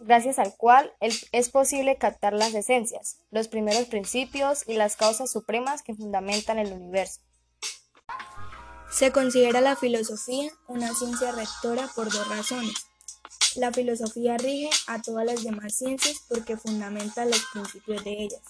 gracias 0.00 0.38
al 0.38 0.54
cual 0.54 0.92
es 1.00 1.48
posible 1.48 1.96
captar 1.96 2.34
las 2.34 2.52
esencias, 2.52 3.16
los 3.30 3.48
primeros 3.48 3.86
principios 3.86 4.64
y 4.66 4.74
las 4.74 4.96
causas 4.96 5.30
supremas 5.30 5.82
que 5.82 5.94
fundamentan 5.94 6.58
el 6.58 6.74
universo. 6.74 7.20
Se 8.90 9.12
considera 9.12 9.60
la 9.60 9.76
filosofía 9.76 10.50
una 10.66 10.92
ciencia 10.94 11.30
rectora 11.30 11.88
por 11.94 12.12
dos 12.12 12.28
razones. 12.28 12.74
La 13.54 13.72
filosofía 13.72 14.36
rige 14.36 14.68
a 14.88 15.00
todas 15.00 15.24
las 15.24 15.44
demás 15.44 15.76
ciencias 15.76 16.24
porque 16.28 16.56
fundamenta 16.56 17.24
los 17.24 17.40
principios 17.52 18.02
de 18.04 18.24
ellas. 18.24 18.42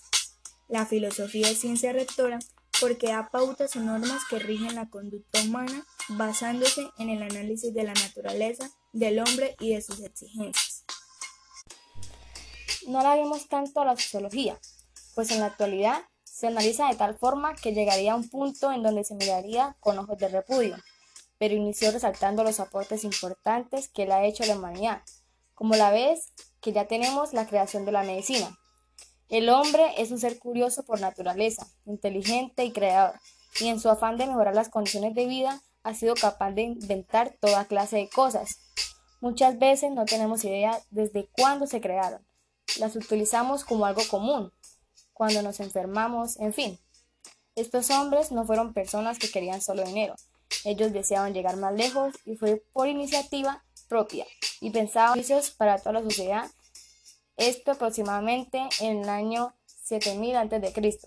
La 0.69 0.87
filosofía 0.87 1.51
es 1.51 1.61
ciencia 1.61 1.93
rectora 1.93 2.39
porque 2.81 3.09
da 3.09 3.29
pautas 3.31 3.77
o 3.77 3.81
normas 3.81 4.23
que 4.31 4.39
rigen 4.39 4.75
la 4.75 4.89
conducta 4.89 5.43
humana 5.43 5.87
basándose 6.09 6.89
en 6.99 7.11
el 7.11 7.23
análisis 7.23 7.75
de 7.75 7.85
la 7.85 7.93
naturaleza, 7.93 8.71
del 8.95 9.19
hombre 9.19 9.57
y 9.61 9.75
de 9.75 9.83
sus 9.83 10.01
exigencias. 10.01 10.85
No 12.87 13.01
haremos 13.01 13.47
tanto 13.49 13.83
a 13.83 13.85
la 13.85 13.97
sociología, 13.97 14.59
pues 15.15 15.31
en 15.31 15.41
la 15.41 15.47
actualidad 15.47 16.03
se 16.41 16.47
analiza 16.47 16.89
de 16.89 16.97
tal 16.97 17.19
forma 17.19 17.55
que 17.55 17.75
llegaría 17.75 18.15
a 18.15 18.17
un 18.17 18.31
punto 18.31 18.73
en 18.73 18.83
donde 18.83 19.05
se 19.05 19.15
miraría 19.15 19.77
con 19.79 19.99
ojos 19.99 20.17
de 20.17 20.29
repudio, 20.29 20.75
pero 21.37 21.55
inició 21.55 21.91
resaltando 21.91 22.45
los 22.45 22.61
aportes 22.61 23.05
importantes 23.05 23.91
que 23.91 24.07
le 24.07 24.15
ha 24.15 24.25
hecho 24.25 24.47
la 24.47 24.57
humanidad, 24.57 25.03
como 25.55 25.77
la 25.77 25.91
vez 25.91 26.33
que 26.63 26.73
ya 26.73 26.87
tenemos 26.87 27.35
la 27.35 27.47
creación 27.47 27.85
de 27.85 27.93
la 27.93 28.05
medicina, 28.05 28.59
el 29.29 29.51
hombre 29.51 29.93
es 29.99 30.11
un 30.11 30.19
ser 30.19 30.39
curioso 30.39 30.83
por 30.83 30.99
naturaleza, 30.99 31.67
inteligente 31.85 32.65
y 32.65 32.73
creador, 32.73 33.21
y 33.61 33.69
en 33.69 33.79
su 33.79 33.91
afán 33.91 34.17
de 34.17 34.27
mejorar 34.27 34.55
las 34.55 34.71
condiciones 34.71 35.15
de 35.15 35.27
vida 35.27 35.63
ha 35.83 35.93
sido 35.93 36.15
capaz 36.15 36.53
de 36.53 36.63
inventar 36.63 37.37
toda 37.39 37.67
clase 37.67 37.99
de 37.99 38.09
cosas. 38.09 38.57
Muchas 39.21 39.59
veces 39.59 39.93
no 39.93 40.07
tenemos 40.07 40.43
idea 40.45 40.81
desde 40.89 41.29
cuándo 41.37 41.67
se 41.67 41.83
crearon. 41.83 42.27
Las 42.79 42.97
utilizamos 42.97 43.65
como 43.65 43.85
algo 43.85 44.01
común, 44.11 44.53
cuando 45.21 45.43
nos 45.43 45.61
enfermamos, 45.61 46.41
en 46.41 46.55
fin. 46.55 46.79
Estos 47.55 47.91
hombres 47.91 48.33
no 48.33 48.47
fueron 48.47 48.73
personas 48.73 49.19
que 49.19 49.31
querían 49.31 49.61
solo 49.61 49.83
dinero. 49.85 50.15
Ellos 50.65 50.95
deseaban 50.95 51.35
llegar 51.35 51.59
más 51.59 51.75
lejos 51.75 52.15
y 52.25 52.37
fue 52.37 52.65
por 52.73 52.89
iniciativa 52.89 53.63
propia 53.87 54.25
y 54.63 54.71
pensaban 54.71 55.23
para 55.59 55.77
toda 55.77 55.93
la 55.93 56.03
sociedad 56.03 56.51
esto 57.37 57.73
aproximadamente 57.73 58.67
en 58.81 59.03
el 59.03 59.11
año 59.11 59.55
7000 59.67 60.37
a.C. 60.37 60.99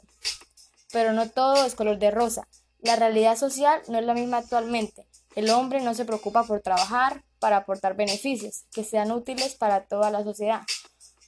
Pero 0.92 1.14
no 1.14 1.28
todo 1.32 1.66
es 1.66 1.74
color 1.74 1.98
de 1.98 2.12
rosa. 2.12 2.48
La 2.82 2.96
realidad 2.96 3.36
social 3.36 3.82
no 3.88 3.98
es 3.98 4.06
la 4.06 4.14
misma 4.14 4.38
actualmente. 4.38 5.08
El 5.36 5.50
hombre 5.50 5.82
no 5.82 5.96
se 5.96 6.06
preocupa 6.06 6.44
por 6.44 6.62
trabajar 6.62 7.24
para 7.40 7.58
aportar 7.58 7.96
beneficios 7.96 8.66
que 8.76 8.84
sean 8.84 9.12
útiles 9.12 9.56
para 9.56 9.88
toda 9.88 10.12
la 10.12 10.24
sociedad. 10.24 10.62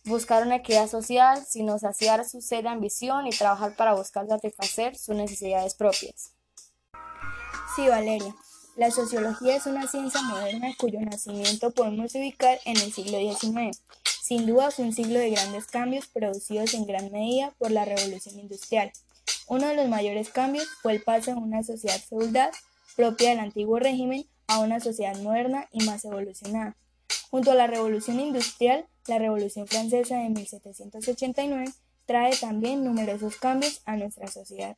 Buscar 0.06 0.44
una 0.44 0.58
equidad 0.58 0.88
social, 0.88 1.44
sino 1.48 1.80
saciar 1.80 2.28
su 2.28 2.41
sed 2.41 2.63
de 2.63 2.70
ambición 2.70 3.28
y 3.28 3.32
trabajar 3.32 3.76
para 3.76 3.94
buscar 3.94 4.28
satisfacer 4.28 4.96
sus 4.98 5.15
necesidades 5.15 5.74
propias. 5.74 6.32
Sí, 7.76 7.88
Valeria. 7.88 8.36
La 8.76 8.91
sociología 8.91 9.56
es 9.56 9.65
una 9.65 9.88
ciencia 9.88 10.22
moderna 10.22 10.68
cuyo 10.78 11.00
nacimiento 11.00 11.72
podemos 11.72 12.13
ubicar 12.13 12.60
en 12.65 12.78
el 12.78 12.91
siglo 12.91 13.18
XIX 13.18 13.82
sin 14.26 14.48
duda 14.48 14.72
fue 14.72 14.86
un 14.86 14.91
siglo 14.91 15.20
de 15.20 15.30
grandes 15.30 15.68
cambios 15.68 16.08
producidos 16.08 16.74
en 16.74 16.88
gran 16.88 17.12
medida 17.12 17.54
por 17.60 17.70
la 17.70 17.86
revolución 17.86 18.39
industrial. 18.39 18.91
Uno 19.48 19.68
de 19.68 19.76
los 19.76 19.88
mayores 19.88 20.32
cambios 20.32 20.65
fue 20.82 20.94
el 20.94 21.04
paso 21.04 21.30
de 21.30 21.38
una 21.38 21.62
sociedad 21.62 22.00
feudal 22.00 22.50
propia 22.96 23.30
del 23.30 23.38
antiguo 23.38 23.78
régimen 23.78 24.26
a 24.48 24.62
una 24.62 24.80
sociedad 24.80 25.15
moderna 25.18 25.68
y 25.72 25.86
más 25.86 26.06
evolucionada. 26.06 26.76
Junto 27.30 27.52
a 27.52 27.54
la 27.54 27.68
revolución 27.68 28.20
industrial, 28.20 28.88
la 29.08 29.20
revolución 29.20 29.68
francesa 29.68 30.18
de 30.18 30.30
1789 30.30 31.72
trae 32.06 32.36
también 32.36 32.84
numerosos 32.84 33.38
cambios 33.38 33.82
a 33.86 33.96
nuestra 33.98 34.28
sociedad 34.28 34.78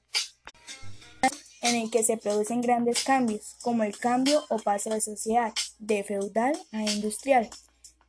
en 1.62 1.76
el 1.76 1.92
que 1.92 2.04
se 2.04 2.16
producen 2.16 2.62
grandes 2.62 3.04
cambios, 3.04 3.56
como 3.62 3.84
el 3.84 3.98
cambio 3.98 4.44
o 4.50 4.58
paso 4.58 4.90
de 4.90 5.02
sociedad 5.02 5.52
de 5.80 6.04
feudal 6.04 6.58
a 6.72 6.84
industrial, 6.84 7.50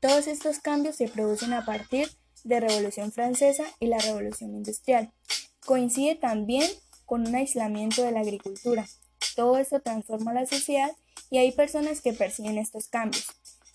todos 0.00 0.28
estos 0.28 0.61
cambios 0.61 0.94
se 0.94 1.09
producen 1.09 1.52
a 1.52 1.64
partir 1.64 2.09
de 2.44 2.61
Revolución 2.61 3.11
Francesa 3.11 3.64
y 3.81 3.88
la 3.88 3.98
Revolución 3.98 4.54
Industrial. 4.54 5.12
Coincide 5.66 6.14
también 6.14 6.70
con 7.04 7.26
un 7.26 7.35
aislamiento 7.35 8.04
de 8.04 8.12
la 8.12 8.20
agricultura. 8.20 8.87
Todo 9.35 9.59
esto 9.59 9.81
transforma 9.81 10.33
la 10.33 10.46
sociedad 10.46 10.92
y 11.31 11.38
hay 11.38 11.50
personas 11.50 12.00
que 12.00 12.12
persiguen 12.12 12.59
estos 12.59 12.87
cambios. 12.87 13.26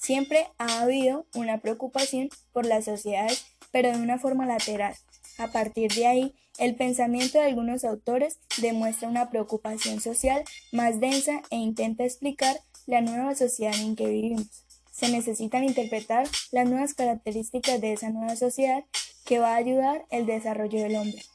Siempre 0.03 0.47
ha 0.57 0.81
habido 0.81 1.25
una 1.33 1.59
preocupación 1.61 2.29
por 2.51 2.65
las 2.65 2.85
sociedades, 2.85 3.45
pero 3.71 3.91
de 3.91 3.97
una 3.97 4.19
forma 4.19 4.45
lateral. 4.45 4.95
A 5.37 5.47
partir 5.47 5.91
de 5.93 6.05
ahí, 6.05 6.35
el 6.59 6.75
pensamiento 6.75 7.39
de 7.39 7.45
algunos 7.45 7.83
autores 7.83 8.37
demuestra 8.57 9.07
una 9.07 9.31
preocupación 9.31 10.01
social 10.01 10.43
más 10.71 10.99
densa 10.99 11.41
e 11.49 11.55
intenta 11.55 12.03
explicar 12.03 12.59
la 12.85 13.01
nueva 13.01 13.33
sociedad 13.33 13.73
en 13.79 13.95
que 13.95 14.05
vivimos 14.05 14.63
se 14.93 15.09
necesitan 15.09 15.63
interpretar 15.63 16.29
las 16.51 16.69
nuevas 16.69 16.93
características 16.93 17.81
de 17.81 17.93
esa 17.93 18.09
nueva 18.09 18.35
sociedad 18.35 18.83
que 19.25 19.39
va 19.39 19.53
a 19.53 19.57
ayudar 19.57 20.05
el 20.11 20.25
desarrollo 20.25 20.81
del 20.81 20.95
hombre. 20.95 21.25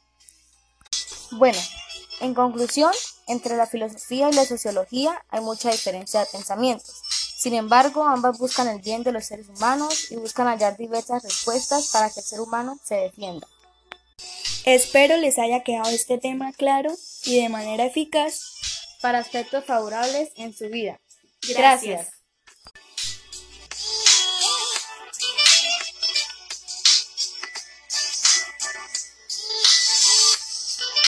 Bueno, 1.32 1.58
en 2.20 2.34
conclusión, 2.34 2.92
entre 3.26 3.56
la 3.56 3.66
filosofía 3.66 4.30
y 4.30 4.34
la 4.34 4.44
sociología 4.44 5.22
hay 5.28 5.40
mucha 5.40 5.70
diferencia 5.70 6.20
de 6.20 6.26
pensamientos. 6.26 7.02
Sin 7.38 7.54
embargo, 7.54 8.04
ambas 8.04 8.36
buscan 8.36 8.66
el 8.66 8.80
bien 8.80 9.04
de 9.04 9.12
los 9.12 9.26
seres 9.26 9.48
humanos 9.48 10.10
y 10.10 10.16
buscan 10.16 10.48
hallar 10.48 10.76
diversas 10.76 11.22
respuestas 11.22 11.90
para 11.92 12.10
que 12.10 12.18
el 12.18 12.26
ser 12.26 12.40
humano 12.40 12.80
se 12.82 12.96
defienda. 12.96 13.46
Espero 14.64 15.16
les 15.16 15.38
haya 15.38 15.62
quedado 15.62 15.88
este 15.90 16.18
tema 16.18 16.52
claro 16.52 16.92
y 17.24 17.40
de 17.40 17.48
manera 17.48 17.84
eficaz 17.84 18.42
para 19.00 19.20
aspectos 19.20 19.64
favorables 19.64 20.30
en 20.34 20.52
su 20.52 20.68
vida. 20.68 20.98
Gracias. 21.48 22.17